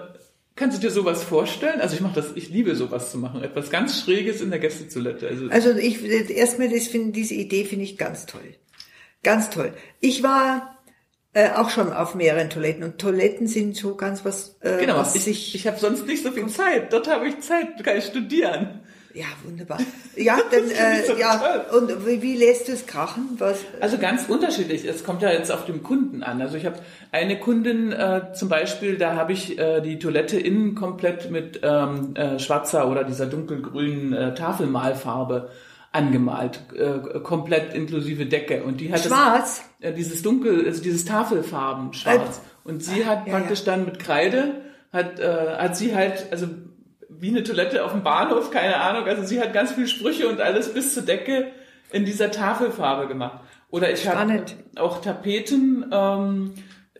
kannst 0.55 0.77
du 0.77 0.81
dir 0.81 0.91
sowas 0.91 1.21
vorstellen? 1.23 1.81
Also 1.81 1.95
ich 1.95 2.01
mache 2.01 2.15
das, 2.15 2.27
ich 2.35 2.49
liebe 2.49 2.75
sowas 2.75 3.11
zu 3.11 3.17
machen. 3.17 3.43
Etwas 3.43 3.69
ganz 3.69 3.99
Schräges 3.99 4.39
in 4.39 4.51
der 4.51 4.59
Gästetoilette. 4.59 5.27
Also 5.27 5.49
Also 5.49 5.79
ich 5.79 6.01
erstmal 6.29 6.69
das 6.69 6.87
finde 6.87 7.11
diese 7.11 7.33
Idee 7.33 7.65
finde 7.65 7.83
ich 7.83 7.97
ganz 7.97 8.25
toll. 8.25 8.55
Ganz 9.23 9.49
toll. 9.49 9.73
Ich 9.99 10.23
war 10.23 10.77
äh, 11.33 11.51
auch 11.51 11.69
schon 11.69 11.93
auf 11.93 12.15
mehreren 12.15 12.49
Toiletten 12.49 12.83
und 12.83 12.97
Toiletten 12.97 13.47
sind 13.47 13.75
so 13.75 13.95
ganz 13.95 14.25
was 14.25 14.57
äh, 14.61 14.79
genau, 14.79 14.97
was 14.97 15.15
ich, 15.15 15.23
sich 15.23 15.55
ich 15.55 15.67
habe 15.67 15.79
sonst 15.79 16.05
nicht 16.05 16.23
so 16.23 16.31
viel 16.31 16.47
Zeit. 16.47 16.91
Dort 16.91 17.09
habe 17.09 17.27
ich 17.27 17.39
Zeit, 17.39 17.83
kann 17.83 17.97
ich 17.97 18.05
studieren. 18.05 18.81
ja 19.13 19.25
wunderbar. 19.43 19.77
Ja, 20.17 20.39
dann 20.51 20.65
ich 20.65 21.05
so 21.05 21.13
äh, 21.13 21.19
ja 21.19 21.65
und 21.71 22.05
wie, 22.05 22.21
wie 22.21 22.35
lässt 22.35 22.67
du 22.67 22.73
es 22.73 22.85
krachen? 22.85 23.29
Was 23.37 23.59
Also 23.79 23.97
ganz 23.97 24.27
unterschiedlich. 24.27 24.83
Es 24.83 25.05
kommt 25.05 25.21
ja 25.21 25.31
jetzt 25.31 25.51
auf 25.51 25.65
den 25.65 25.83
Kunden 25.83 26.21
an. 26.21 26.41
Also 26.41 26.57
ich 26.57 26.65
habe 26.65 26.79
eine 27.11 27.39
Kundin 27.39 27.93
äh, 27.93 28.33
zum 28.33 28.49
Beispiel, 28.49 28.97
da 28.97 29.15
habe 29.15 29.31
ich 29.31 29.57
äh, 29.57 29.79
die 29.81 29.99
Toilette 29.99 30.37
innen 30.37 30.75
komplett 30.75 31.31
mit 31.31 31.61
ähm, 31.63 32.15
äh, 32.15 32.39
schwarzer 32.39 32.89
oder 32.89 33.03
dieser 33.03 33.27
dunkelgrünen 33.27 34.11
äh, 34.11 34.33
Tafelmalfarbe 34.33 35.49
angemalt, 35.91 36.61
äh, 36.73 37.19
komplett 37.19 37.73
inklusive 37.73 38.25
Decke. 38.25 38.63
Und 38.63 38.79
die 38.79 38.91
hat 38.91 39.01
schwarz? 39.01 39.63
Das, 39.79 39.91
äh, 39.91 39.93
dieses 39.93 40.21
dunkel, 40.21 40.65
also 40.65 40.81
dieses 40.81 41.05
Tafelfarben 41.05 41.93
schwarz. 41.93 42.41
Und 42.63 42.83
sie 42.83 43.05
hat 43.05 43.27
ja, 43.27 43.37
praktisch 43.37 43.63
dann 43.63 43.85
mit 43.85 43.99
Kreide 43.99 44.61
hat 44.93 45.19
äh, 45.19 45.55
hat 45.57 45.75
sie 45.75 45.95
halt 45.95 46.27
also 46.31 46.47
wie 47.09 47.29
eine 47.29 47.43
Toilette 47.43 47.83
auf 47.85 47.91
dem 47.91 48.03
Bahnhof, 48.03 48.51
keine 48.51 48.77
Ahnung. 48.77 49.05
Also 49.05 49.23
sie 49.23 49.39
hat 49.39 49.53
ganz 49.53 49.73
viele 49.73 49.87
Sprüche 49.87 50.27
und 50.27 50.41
alles 50.41 50.73
bis 50.73 50.93
zur 50.93 51.03
Decke 51.03 51.51
in 51.91 52.05
dieser 52.05 52.31
Tafelfarbe 52.31 53.07
gemacht. 53.07 53.41
Oder 53.69 53.91
ich 53.91 54.07
habe 54.07 54.45
auch 54.77 55.01
Tapeten, 55.01 55.85
ähm, 55.91 56.53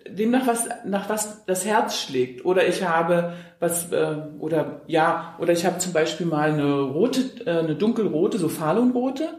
dem 0.07 0.31
nach 0.31 0.47
was, 0.47 0.67
nach 0.85 1.09
was 1.09 1.45
das 1.45 1.65
Herz 1.65 2.01
schlägt. 2.01 2.45
Oder 2.45 2.67
ich 2.67 2.83
habe 2.83 3.33
was, 3.59 3.91
äh, 3.91 4.15
oder 4.39 4.81
ja, 4.87 5.35
oder 5.39 5.53
ich 5.53 5.65
habe 5.65 5.77
zum 5.77 5.93
Beispiel 5.93 6.25
mal 6.25 6.51
eine 6.51 6.79
rote, 6.81 7.21
äh, 7.45 7.59
eine 7.59 7.75
dunkelrote, 7.75 8.37
so 8.37 8.49
Phalonrote, 8.49 9.29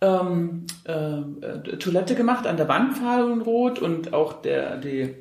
ähm, 0.00 0.66
äh, 0.86 0.92
äh, 0.92 1.76
Toilette 1.78 2.14
gemacht, 2.14 2.46
an 2.46 2.56
der 2.56 2.68
Wand 2.68 2.98
Phalonrot 2.98 3.78
und 3.78 4.12
auch 4.12 4.34
der, 4.42 4.76
die, 4.76 5.14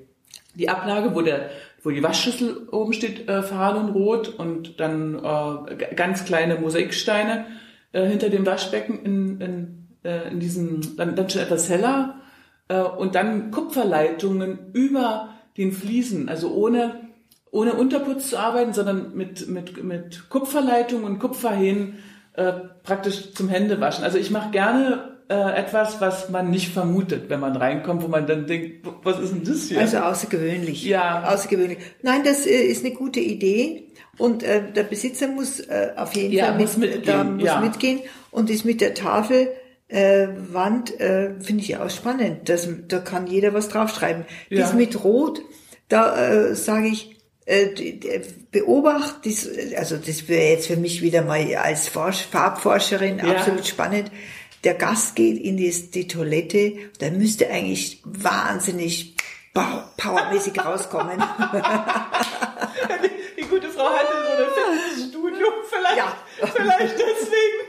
die 0.56 0.70
Ablage, 0.70 1.16
wo 1.16 1.22
der, 1.22 1.50
wo 1.84 1.90
die 1.90 2.04
Waschschüssel 2.04 2.68
oben 2.72 2.94
steht, 2.94 3.28
äh, 3.28 3.42
Phalonrot 3.42 4.30
und 4.38 4.80
dann 4.80 5.16
äh, 5.16 5.96
ganz 5.96 6.26
kleine 6.26 6.56
Mosaiksteine 6.56 7.46
äh, 7.92 8.06
hinter 8.06 8.30
dem 8.30 8.46
Waschbecken 8.46 9.04
in, 9.04 9.42
in, 9.42 9.88
äh, 10.04 10.30
in 10.30 10.40
diesem, 10.40 10.96
dann, 10.98 11.16
dann 11.16 11.30
schon 11.30 11.42
etwas 11.42 11.70
heller 11.70 12.16
und 12.82 13.16
dann 13.16 13.52
Kupferleitungen 13.52 14.72
über 14.74 15.30
den 15.58 15.72
Fliesen, 15.72 16.30
also 16.30 16.54
ohne 16.54 17.02
ohne 17.52 17.74
Unterputz 17.74 18.32
zu 18.32 18.38
arbeiten, 18.38 18.74
sondern 18.74 19.16
mit 19.16 19.48
mit 19.48 19.84
mit 19.84 20.30
Kupferleitungen 20.30 21.06
und 21.06 21.20
Kupferhähnen 21.20 22.00
äh, 22.34 22.54
praktisch 22.84 23.34
zum 23.34 23.50
Händewaschen. 23.50 24.04
Also 24.04 24.18
ich 24.18 24.32
mache 24.32 24.52
gerne 24.52 25.14
äh, 25.30 25.56
etwas, 25.56 26.02
was 26.02 26.30
man 26.30 26.50
nicht 26.50 26.70
vermutet, 26.70 27.30
wenn 27.30 27.40
man 27.40 27.56
reinkommt, 27.56 28.04
wo 28.04 28.08
man 28.08 28.28
dann 28.28 28.48
denkt, 28.48 28.88
was 29.04 29.20
ist 29.20 29.34
denn 29.34 29.44
das 29.44 29.64
hier? 29.64 29.80
Also 29.80 29.98
außergewöhnlich. 29.98 30.84
Ja. 30.84 31.24
Außergewöhnlich. 31.32 31.78
Nein, 32.02 32.24
das 32.24 32.46
äh, 32.46 32.52
ist 32.52 32.84
eine 32.84 32.94
gute 32.94 33.20
Idee. 33.20 33.88
Und 34.18 34.44
äh, 34.44 34.72
der 34.72 34.84
Besitzer 34.84 35.28
muss 35.28 35.60
äh, 35.60 35.92
auf 35.96 36.16
jeden 36.16 36.34
Ja, 36.34 36.46
Fall 36.48 36.58
mit, 36.58 36.62
muss 36.68 36.78
mitgehen, 36.78 37.04
da 37.06 37.24
muss 37.24 37.44
ja. 37.44 37.60
mitgehen. 37.62 38.00
Und 38.32 38.50
das 38.50 38.64
mit 38.64 38.82
der 38.82 38.94
Tafel 38.94 39.50
äh, 39.94 40.28
Wand 40.52 41.00
äh, 41.00 41.40
finde 41.40 41.62
ich 41.64 41.70
ja 41.70 41.86
auch 41.86 41.90
spannend. 41.90 42.50
Das, 42.50 42.68
da 42.88 43.00
kann 43.00 43.28
jeder 43.28 43.54
was 43.54 43.70
draufschreiben. 43.70 44.26
Ja. 44.50 44.62
Das 44.62 44.74
mit 44.74 45.04
Rot, 45.04 45.42
da 45.90 46.16
äh, 46.50 46.56
sage 46.56 46.88
ich, 46.88 47.16
äh, 47.46 47.68
beobacht, 48.52 49.18
also 49.78 49.98
das 49.98 50.28
wäre 50.28 50.50
jetzt 50.52 50.68
für 50.68 50.78
mich 50.78 51.02
wieder 51.02 51.22
mal 51.24 51.46
als 51.56 51.88
Forsch 51.90 52.26
Farbforscherin 52.32 53.20
Ja. 53.20 53.36
absolut 53.36 53.66
spannend. 53.68 54.12
Der 54.64 54.76
Gast 54.76 55.16
geht 55.16 55.38
in 55.44 55.58
die, 55.58 55.70
die 55.92 56.08
Toilette, 56.08 56.74
da 57.00 57.10
müsste 57.10 57.50
eigentlich 57.50 58.02
wahnsinnig 58.06 59.16
pow- 59.54 59.84
powermäßig 59.98 60.58
rauskommen. 60.66 61.22
die 63.38 63.44
gute 63.48 63.70
Frau 63.70 63.90
hatte 63.90 64.14
so 64.26 64.42
ein 64.42 64.80
Fitnessstudio, 64.88 65.48
vielleicht, 65.70 65.98
Ja. 65.98 66.16
vielleicht 66.48 66.94
deswegen. 66.94 67.60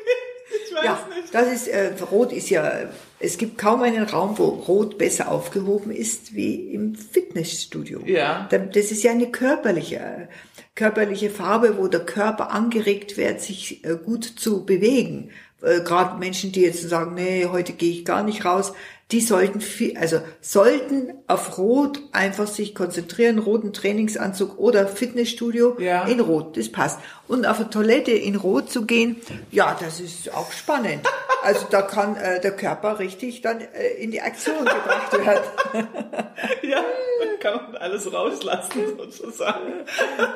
Weiß 0.74 0.84
ja, 0.84 0.98
nicht. 1.14 1.34
das 1.34 1.52
ist, 1.52 1.68
äh, 1.68 1.92
Rot 2.10 2.32
ist 2.32 2.50
ja, 2.50 2.72
es 3.20 3.38
gibt 3.38 3.58
kaum 3.58 3.82
einen 3.82 4.04
Raum, 4.04 4.36
wo 4.38 4.44
Rot 4.48 4.98
besser 4.98 5.30
aufgehoben 5.30 5.90
ist 5.90 6.34
wie 6.34 6.72
im 6.72 6.94
Fitnessstudio. 6.94 8.00
Ja. 8.06 8.46
Da- 8.50 8.58
Das 8.58 8.90
ist 8.90 9.02
ja 9.02 9.12
eine 9.12 9.30
körperliche, 9.30 10.28
körperliche 10.74 11.30
Farbe, 11.30 11.78
wo 11.78 11.86
der 11.88 12.04
Körper 12.04 12.50
angeregt 12.50 13.16
wird, 13.16 13.40
sich 13.40 13.84
äh, 13.84 13.96
gut 14.04 14.24
zu 14.24 14.64
bewegen. 14.64 15.30
Äh, 15.62 15.80
Gerade 15.80 16.18
Menschen, 16.18 16.52
die 16.52 16.62
jetzt 16.62 16.88
sagen, 16.88 17.14
nee, 17.14 17.46
heute 17.50 17.72
gehe 17.72 17.90
ich 17.92 18.04
gar 18.04 18.22
nicht 18.22 18.44
raus. 18.44 18.72
Die 19.12 19.20
sollten 19.20 19.60
viel, 19.60 19.96
also 19.98 20.20
sollten 20.40 21.12
auf 21.26 21.58
Rot 21.58 22.00
einfach 22.12 22.46
sich 22.46 22.74
konzentrieren, 22.74 23.38
roten 23.38 23.72
Trainingsanzug 23.72 24.58
oder 24.58 24.86
Fitnessstudio 24.88 25.76
Ja. 25.78 26.04
in 26.06 26.20
Rot, 26.20 26.56
das 26.56 26.72
passt. 26.72 26.98
Und 27.28 27.46
auf 27.46 27.60
eine 27.60 27.68
Toilette 27.70 28.12
in 28.12 28.34
Rot 28.34 28.70
zu 28.70 28.86
gehen, 28.86 29.16
ja, 29.50 29.76
das 29.78 30.00
ist 30.00 30.32
auch 30.34 30.50
spannend. 30.52 31.06
Also 31.42 31.66
da 31.70 31.82
kann 31.82 32.16
äh, 32.16 32.40
der 32.40 32.56
Körper 32.56 32.98
richtig 32.98 33.42
dann 33.42 33.60
äh, 33.60 33.88
in 33.98 34.10
die 34.10 34.22
Aktion 34.22 34.58
gebracht 34.64 35.12
werden. 35.12 35.44
Ja, 36.62 36.82
dann 37.20 37.38
kann 37.40 37.72
man 37.72 37.76
alles 37.76 38.10
rauslassen 38.12 38.80
sozusagen. 38.98 39.72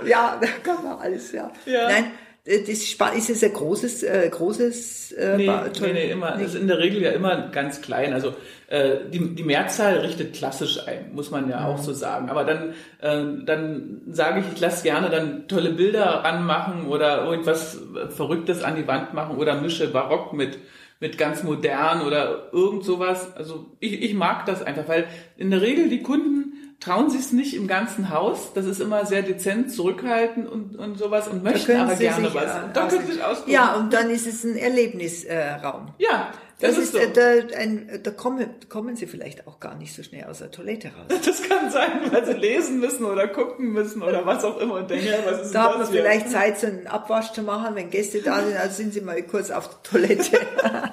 Ja, 0.06 0.38
da 0.40 0.46
kann 0.62 0.84
man 0.84 0.98
alles, 0.98 1.32
ja. 1.32 1.50
Ja. 1.66 1.88
Nein, 1.88 2.10
das 2.48 2.68
ist, 2.68 3.00
ist 3.16 3.30
es 3.30 3.44
ein 3.44 3.52
großes, 3.52 4.02
äh, 4.04 4.28
großes 4.30 5.12
äh, 5.12 5.36
Nee, 5.36 5.46
Ba- 5.46 5.66
nee, 5.80 5.92
nee, 5.92 6.10
immer. 6.10 6.32
Das 6.32 6.54
ist 6.54 6.54
in 6.54 6.66
der 6.66 6.78
Regel 6.78 7.02
ja 7.02 7.10
immer 7.10 7.48
ganz 7.48 7.80
klein. 7.82 8.12
Also 8.14 8.34
äh, 8.68 8.96
die, 9.12 9.34
die 9.34 9.42
Mehrzahl 9.42 9.98
richtet 9.98 10.34
klassisch 10.34 10.86
ein, 10.86 11.12
muss 11.14 11.30
man 11.30 11.48
ja 11.50 11.66
auch 11.66 11.78
so 11.78 11.92
sagen. 11.92 12.30
Aber 12.30 12.44
dann, 12.44 12.70
äh, 13.00 13.44
dann 13.44 14.00
sage 14.10 14.40
ich, 14.40 14.46
ich 14.54 14.60
lasse 14.60 14.82
gerne 14.82 15.10
dann 15.10 15.46
tolle 15.48 15.70
Bilder 15.70 16.04
ranmachen 16.24 16.86
oder 16.86 17.24
irgendwas 17.24 17.78
Verrücktes 18.10 18.62
an 18.62 18.76
die 18.76 18.86
Wand 18.86 19.14
machen 19.14 19.36
oder 19.36 19.60
mische 19.60 19.88
Barock 19.88 20.32
mit 20.32 20.58
mit 21.00 21.16
ganz 21.16 21.44
modern 21.44 22.02
oder 22.04 22.48
irgend 22.52 22.84
sowas. 22.84 23.32
Also 23.36 23.66
ich, 23.78 24.02
ich 24.02 24.14
mag 24.14 24.46
das 24.46 24.64
einfach, 24.64 24.88
weil 24.88 25.04
in 25.36 25.50
der 25.52 25.62
Regel 25.62 25.88
die 25.88 26.02
Kunden 26.02 26.37
trauen 26.80 27.10
sich 27.10 27.20
es 27.20 27.32
nicht 27.32 27.54
im 27.54 27.66
ganzen 27.66 28.10
Haus. 28.10 28.52
Das 28.54 28.64
ist 28.66 28.80
immer 28.80 29.04
sehr 29.04 29.22
dezent, 29.22 29.72
zurückhaltend 29.72 30.48
und, 30.48 30.76
und 30.76 30.96
sowas 30.98 31.26
und 31.28 31.44
Da 31.44 31.50
möchten 31.50 31.76
aber 31.76 31.96
gerne 31.96 32.32
was. 32.32 32.44
äh, 32.56 32.64
Und 32.64 32.76
dann 32.76 32.88
können 32.88 33.06
sie 33.06 33.12
sich 33.14 33.24
ausprobieren. 33.24 33.54
Ja, 33.54 33.74
und 33.76 33.92
dann 33.92 34.10
ist 34.10 34.26
es 34.26 34.44
ein 34.44 34.56
Erlebnisraum. 34.56 35.88
ja, 35.98 36.30
Das, 36.60 36.74
das, 36.76 36.84
ist, 36.84 36.92
so. 36.92 36.98
äh, 36.98 37.10
da, 37.12 37.56
ein, 37.56 38.00
da 38.02 38.10
kommen, 38.12 38.46
kommen 38.68 38.94
Sie 38.96 39.06
vielleicht 39.06 39.46
auch 39.48 39.58
gar 39.60 39.74
nicht 39.76 39.92
so 39.94 40.02
schnell 40.04 40.24
aus 40.24 40.38
der 40.38 40.50
Toilette 40.52 40.88
raus. 40.88 41.20
Das 41.26 41.42
kann 41.42 41.70
sein, 41.70 41.90
weil 42.12 42.24
sie 42.26 42.32
lesen 42.34 42.78
müssen 42.80 43.04
oder 43.04 43.26
gucken 43.28 43.72
müssen 43.72 44.02
oder 44.02 44.24
was 44.24 44.44
auch 44.44 44.58
immer 44.58 44.74
und 44.74 44.88
denken, 44.90 45.06
ja, 45.06 45.18
was 45.24 45.46
ist 45.46 45.54
Da 45.54 45.62
hat 45.64 45.70
denn 45.70 45.78
man 45.78 45.80
das 45.80 45.90
hier? 45.90 46.02
vielleicht 46.02 46.30
Zeit, 46.30 46.58
so 46.58 46.66
einen 46.68 46.86
Abwasch 46.86 47.32
zu 47.32 47.42
machen, 47.42 47.74
wenn 47.74 47.90
Gäste 47.90 48.22
da 48.22 48.40
sind, 48.44 48.56
also 48.56 48.74
sind 48.76 48.92
Sie 48.94 49.00
mal 49.00 49.20
kurz 49.22 49.50
auf 49.50 49.68
der 49.68 49.82
Toilette. 49.82 50.38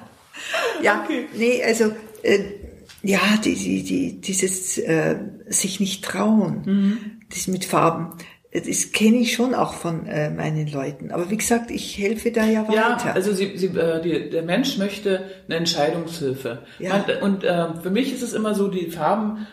ja, 0.82 1.02
Okay. 1.04 1.28
nee, 1.34 1.62
also 1.64 1.92
äh, 2.22 2.40
ja, 3.06 3.20
die, 3.44 3.54
die, 3.54 3.82
die, 3.82 4.20
dieses 4.20 4.78
äh, 4.78 5.16
sich 5.48 5.80
nicht 5.80 6.04
trauen, 6.04 6.62
Mhm. 6.66 6.98
das 7.30 7.46
mit 7.48 7.64
Farben, 7.64 8.14
das 8.52 8.92
kenne 8.92 9.18
ich 9.18 9.34
schon 9.34 9.54
auch 9.54 9.74
von 9.74 10.06
äh, 10.06 10.30
meinen 10.30 10.66
Leuten. 10.70 11.10
Aber 11.10 11.30
wie 11.30 11.36
gesagt, 11.36 11.70
ich 11.70 11.98
helfe 11.98 12.30
da 12.30 12.44
ja 12.46 12.64
Ja, 12.72 12.92
weiter. 12.92 13.14
also 13.14 13.32
sie, 13.32 13.56
sie, 13.56 13.66
äh, 13.66 14.00
die, 14.00 14.30
der 14.30 14.42
Mensch 14.42 14.78
möchte 14.78 15.24
eine 15.46 15.56
Entscheidungshilfe. 15.56 16.62
Ja. 16.78 17.04
Man, 17.20 17.22
und 17.22 17.44
äh, 17.44 17.66
für 17.82 17.90
mich 17.90 18.12
ist 18.14 18.22
es 18.22 18.32
immer 18.32 18.54
so, 18.54 18.68
die 18.68 18.90
Farben, 18.90 19.46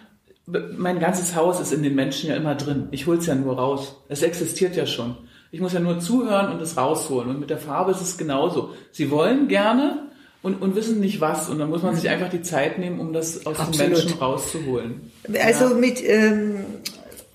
mein 0.78 1.00
ganzes 1.00 1.36
Haus 1.36 1.60
ist 1.60 1.74
in 1.74 1.84
den 1.84 1.96
Menschen 1.96 2.30
ja 2.30 2.36
immer 2.36 2.56
drin. 2.56 2.88
Ich 2.92 3.06
hol's 3.08 3.26
ja 3.26 3.36
nur 3.36 3.58
raus. 3.58 4.04
Es 4.10 4.22
existiert 4.24 4.76
ja 4.76 4.86
schon. 4.86 5.18
Ich 5.52 5.60
muss 5.62 5.74
ja 5.74 5.80
nur 5.80 6.00
zuhören 6.00 6.52
und 6.54 6.62
es 6.62 6.78
rausholen. 6.78 7.30
Und 7.30 7.40
mit 7.40 7.50
der 7.50 7.58
Farbe 7.60 7.92
ist 7.92 8.02
es 8.02 8.18
genauso. 8.18 8.72
Sie 8.92 9.10
wollen 9.12 9.48
gerne 9.48 10.08
und, 10.44 10.62
und 10.62 10.76
wissen 10.76 11.00
nicht 11.00 11.22
was. 11.22 11.50
Und 11.50 11.58
dann 11.58 11.70
muss 11.70 11.82
man 11.82 11.96
sich 11.96 12.10
einfach 12.10 12.30
die 12.30 12.44
Zeit 12.44 12.78
nehmen, 12.78 13.00
um 13.00 13.14
das 13.14 13.46
aus 13.48 13.58
den 13.58 13.66
Absolut. 13.66 13.92
Menschen 13.94 14.18
rauszuholen. 14.20 15.12
Also 15.42 15.70
ja. 15.70 15.74
mit 15.74 16.04
ähm, 16.08 16.66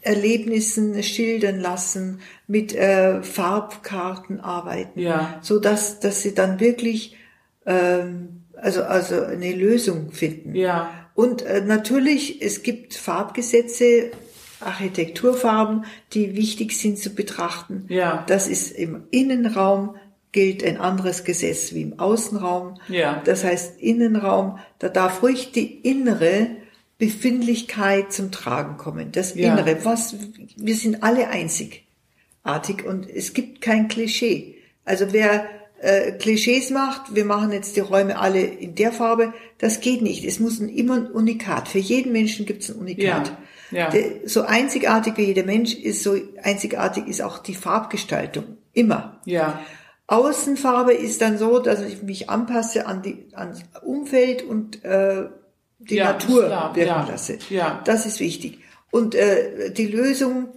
Erlebnissen 0.02 1.02
schildern 1.02 1.58
lassen, 1.58 2.20
mit 2.46 2.74
äh, 2.74 3.22
Farbkarten 3.22 4.40
arbeiten, 4.40 5.00
Ja. 5.00 5.38
so 5.40 5.58
dass 5.58 5.98
dass 6.00 6.22
sie 6.22 6.34
dann 6.34 6.60
wirklich 6.60 7.16
ähm, 7.66 8.44
also 8.54 8.82
also 8.82 9.20
eine 9.22 9.52
Lösung 9.52 10.12
finden. 10.12 10.54
Ja. 10.54 10.90
Und 11.14 11.42
äh, 11.42 11.62
natürlich 11.62 12.42
es 12.42 12.62
gibt 12.62 12.94
Farbgesetze, 12.94 14.10
Architekturfarben, 14.60 15.84
die 16.12 16.36
wichtig 16.36 16.76
sind 16.78 16.98
zu 16.98 17.10
betrachten. 17.10 17.86
Ja. 17.88 18.24
Das 18.28 18.48
ist 18.48 18.70
im 18.72 19.04
Innenraum 19.10 19.96
gilt 20.32 20.62
ein 20.62 20.76
anderes 20.76 21.24
Gesetz 21.24 21.72
wie 21.72 21.82
im 21.82 21.98
Außenraum. 21.98 22.78
Ja. 22.88 23.22
Das 23.24 23.44
heißt 23.44 23.80
Innenraum, 23.80 24.58
da 24.78 24.88
darf 24.88 25.22
ruhig 25.22 25.52
die 25.52 25.80
innere 25.80 26.48
Befindlichkeit 26.98 28.12
zum 28.12 28.30
Tragen 28.32 28.76
kommen. 28.76 29.12
Das 29.12 29.34
Ja. 29.34 29.52
Innere, 29.52 29.84
was, 29.84 30.16
wir 30.56 30.74
sind 30.74 31.02
alle 31.02 31.28
einzigartig 31.28 32.84
und 32.86 33.08
es 33.08 33.32
gibt 33.32 33.60
kein 33.60 33.88
Klischee. 33.88 34.56
Also 34.84 35.12
wer 35.12 35.48
äh, 35.80 36.12
Klischees 36.12 36.70
macht, 36.70 37.14
wir 37.14 37.24
machen 37.24 37.52
jetzt 37.52 37.76
die 37.76 37.80
Räume 37.80 38.18
alle 38.18 38.40
in 38.40 38.74
der 38.74 38.92
Farbe, 38.92 39.32
das 39.58 39.80
geht 39.80 40.02
nicht. 40.02 40.24
Es 40.24 40.40
muss 40.40 40.58
ein, 40.60 40.68
immer 40.68 40.96
ein 40.96 41.06
Unikat. 41.06 41.68
Für 41.68 41.78
jeden 41.78 42.12
Menschen 42.12 42.46
gibt 42.46 42.62
es 42.62 42.70
ein 42.70 42.76
Unikat. 42.76 43.28
Ja, 43.70 43.78
ja. 43.78 43.90
Der, 43.90 44.28
so 44.28 44.42
einzigartig 44.42 45.16
wie 45.16 45.24
jeder 45.24 45.44
Mensch 45.44 45.74
ist, 45.74 46.02
so 46.02 46.16
einzigartig 46.42 47.06
ist 47.06 47.22
auch 47.22 47.38
die 47.38 47.54
Farbgestaltung. 47.54 48.44
Immer. 48.72 49.20
Ja. 49.24 49.60
Außenfarbe 50.08 50.94
ist 50.94 51.20
dann 51.20 51.38
so, 51.38 51.58
dass 51.60 51.82
ich 51.82 52.02
mich 52.02 52.28
anpasse 52.30 52.86
an 52.86 53.02
die 53.02 53.26
ans 53.34 53.60
Umfeld 53.82 54.42
und 54.42 54.84
äh, 54.84 55.26
die 55.78 55.96
Ja, 55.96 56.12
Natur 56.12 56.46
klar, 56.46 56.74
wirken 56.74 56.88
ja, 56.88 57.06
lasse. 57.08 57.38
ja. 57.50 57.82
Das 57.84 58.06
ist 58.06 58.18
wichtig. 58.18 58.58
Und 58.90 59.14
äh, 59.14 59.70
die 59.70 59.86
Lösung 59.86 60.48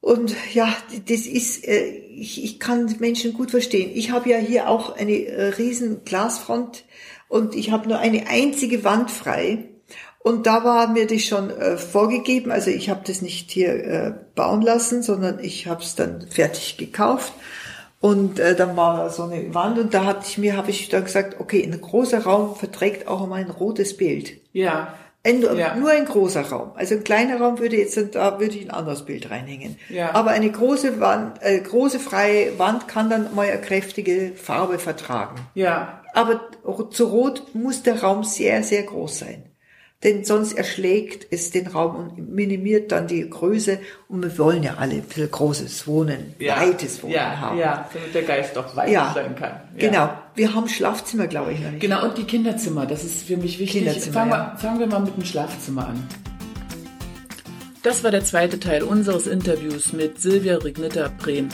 und 0.00 0.34
ja, 0.54 0.74
das 1.08 1.20
ist, 1.26 1.66
äh, 1.66 1.88
ich, 1.88 2.42
ich 2.42 2.58
kann 2.58 2.94
Menschen 3.00 3.34
gut 3.34 3.50
verstehen. 3.50 3.90
Ich 3.94 4.10
habe 4.10 4.30
ja 4.30 4.38
hier 4.38 4.68
auch 4.68 4.96
eine 4.96 5.26
äh, 5.26 5.44
riesen 5.50 6.04
Glasfront 6.04 6.84
und 7.28 7.54
ich 7.54 7.70
habe 7.70 7.88
nur 7.88 7.98
eine 7.98 8.28
einzige 8.28 8.84
Wand 8.84 9.10
frei. 9.10 9.64
Und 10.20 10.46
da 10.46 10.64
war 10.64 10.88
mir 10.88 11.06
das 11.06 11.22
schon 11.24 11.50
äh, 11.50 11.76
vorgegeben. 11.76 12.50
Also 12.50 12.70
ich 12.70 12.88
habe 12.90 13.02
das 13.06 13.22
nicht 13.22 13.50
hier 13.50 13.72
äh, 13.72 14.12
bauen 14.34 14.62
lassen, 14.62 15.02
sondern 15.02 15.38
ich 15.42 15.66
habe 15.66 15.82
es 15.82 15.94
dann 15.94 16.26
fertig 16.28 16.76
gekauft. 16.76 17.32
Und 18.00 18.38
äh, 18.38 18.54
dann 18.54 18.76
war 18.76 19.10
so 19.10 19.24
eine 19.24 19.52
Wand 19.54 19.78
und 19.78 19.92
da 19.92 20.04
hatte 20.04 20.24
ich 20.26 20.38
mir, 20.38 20.56
habe 20.56 20.70
ich 20.70 20.88
dann 20.88 21.04
gesagt, 21.04 21.40
okay, 21.40 21.64
ein 21.64 21.80
großer 21.80 22.22
Raum 22.22 22.54
verträgt 22.54 23.08
auch 23.08 23.26
mal 23.26 23.40
ein 23.40 23.50
rotes 23.50 23.96
Bild. 23.96 24.34
Ja. 24.52 24.94
Ein, 25.24 25.42
Ja. 25.42 25.74
Nur 25.74 25.90
ein 25.90 26.04
großer 26.04 26.42
Raum. 26.42 26.70
Also 26.76 26.94
ein 26.94 27.02
kleiner 27.02 27.40
Raum 27.40 27.58
würde 27.58 27.76
jetzt, 27.76 27.98
da 28.14 28.38
würde 28.38 28.56
ich 28.56 28.64
ein 28.64 28.70
anderes 28.70 29.04
Bild 29.04 29.30
reinhängen. 29.30 29.76
Ja. 29.88 30.14
Aber 30.14 30.30
eine 30.30 30.50
große 30.50 31.00
Wand, 31.00 31.42
äh, 31.42 31.58
große 31.58 31.98
freie 31.98 32.56
Wand 32.58 32.86
kann 32.86 33.10
dann 33.10 33.34
mal 33.34 33.48
eine 33.48 33.60
kräftige 33.60 34.32
Farbe 34.36 34.78
vertragen. 34.78 35.36
Ja. 35.54 36.02
Aber 36.14 36.40
zu 36.90 37.06
Rot 37.06 37.54
muss 37.54 37.82
der 37.82 38.00
Raum 38.02 38.22
sehr, 38.22 38.62
sehr 38.62 38.84
groß 38.84 39.18
sein. 39.18 39.47
Denn 40.04 40.24
sonst 40.24 40.52
erschlägt 40.52 41.26
es 41.32 41.50
den 41.50 41.66
Raum 41.66 41.96
und 41.96 42.28
minimiert 42.32 42.92
dann 42.92 43.08
die 43.08 43.28
Größe. 43.28 43.80
Und 44.08 44.22
wir 44.22 44.38
wollen 44.38 44.62
ja 44.62 44.74
alle 44.78 44.94
ein 44.94 45.02
bisschen 45.02 45.28
großes 45.28 45.88
Wohnen, 45.88 46.34
Ja. 46.38 46.60
weites 46.60 47.02
Wohnen 47.02 47.14
ja. 47.14 47.36
haben. 47.40 47.58
Ja, 47.58 47.88
damit 47.92 48.14
der 48.14 48.22
Geist 48.22 48.56
auch 48.56 48.76
weit 48.76 48.90
Ja. 48.92 49.10
sein 49.12 49.34
kann. 49.34 49.60
Ja. 49.76 49.88
Genau. 49.88 50.10
Wir 50.36 50.54
haben 50.54 50.68
Schlafzimmer, 50.68 51.26
glaube 51.26 51.52
ich, 51.52 51.58
noch 51.60 51.72
nicht. 51.72 51.80
Genau, 51.80 52.04
und 52.04 52.16
die 52.16 52.22
Kinderzimmer, 52.22 52.86
das 52.86 53.02
ist 53.02 53.24
für 53.26 53.36
mich 53.36 53.58
wichtig. 53.58 53.82
Kinderzimmer, 53.84 54.12
fangen, 54.14 54.30
ja. 54.30 54.52
wir, 54.52 54.58
fangen 54.60 54.78
wir 54.78 54.86
mal 54.86 55.00
mit 55.00 55.16
dem 55.16 55.24
Schlafzimmer 55.24 55.88
an. 55.88 56.06
Das 57.82 58.04
war 58.04 58.12
der 58.12 58.22
zweite 58.24 58.60
Teil 58.60 58.84
unseres 58.84 59.26
Interviews 59.26 59.92
mit 59.92 60.20
Silvia 60.20 60.58
Rignitter-Brehm. 60.58 61.48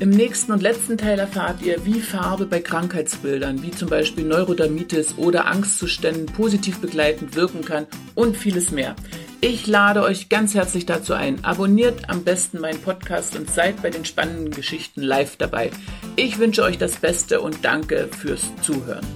Im 0.00 0.08
nächsten 0.08 0.50
und 0.50 0.62
letzten 0.62 0.96
Teil 0.96 1.18
erfahrt 1.18 1.60
ihr, 1.60 1.84
wie 1.84 2.00
Farbe 2.00 2.46
bei 2.46 2.60
Krankheitsbildern, 2.60 3.62
wie 3.62 3.70
zum 3.70 3.90
Beispiel 3.90 4.24
Neurodermitis 4.24 5.18
oder 5.18 5.44
Angstzuständen 5.44 6.24
positiv 6.24 6.78
begleitend 6.78 7.36
wirken 7.36 7.62
kann 7.62 7.86
und 8.14 8.34
vieles 8.34 8.70
mehr. 8.70 8.96
Ich 9.42 9.66
lade 9.66 10.02
euch 10.02 10.30
ganz 10.30 10.54
herzlich 10.54 10.86
dazu 10.86 11.12
ein. 11.12 11.44
Abonniert 11.44 12.08
am 12.08 12.24
besten 12.24 12.60
meinen 12.60 12.80
Podcast 12.80 13.36
und 13.36 13.50
seid 13.50 13.82
bei 13.82 13.90
den 13.90 14.06
spannenden 14.06 14.52
Geschichten 14.52 15.02
live 15.02 15.36
dabei. 15.36 15.70
Ich 16.16 16.38
wünsche 16.38 16.62
euch 16.62 16.78
das 16.78 16.96
Beste 16.96 17.42
und 17.42 17.58
danke 17.62 18.08
fürs 18.08 18.50
Zuhören. 18.62 19.06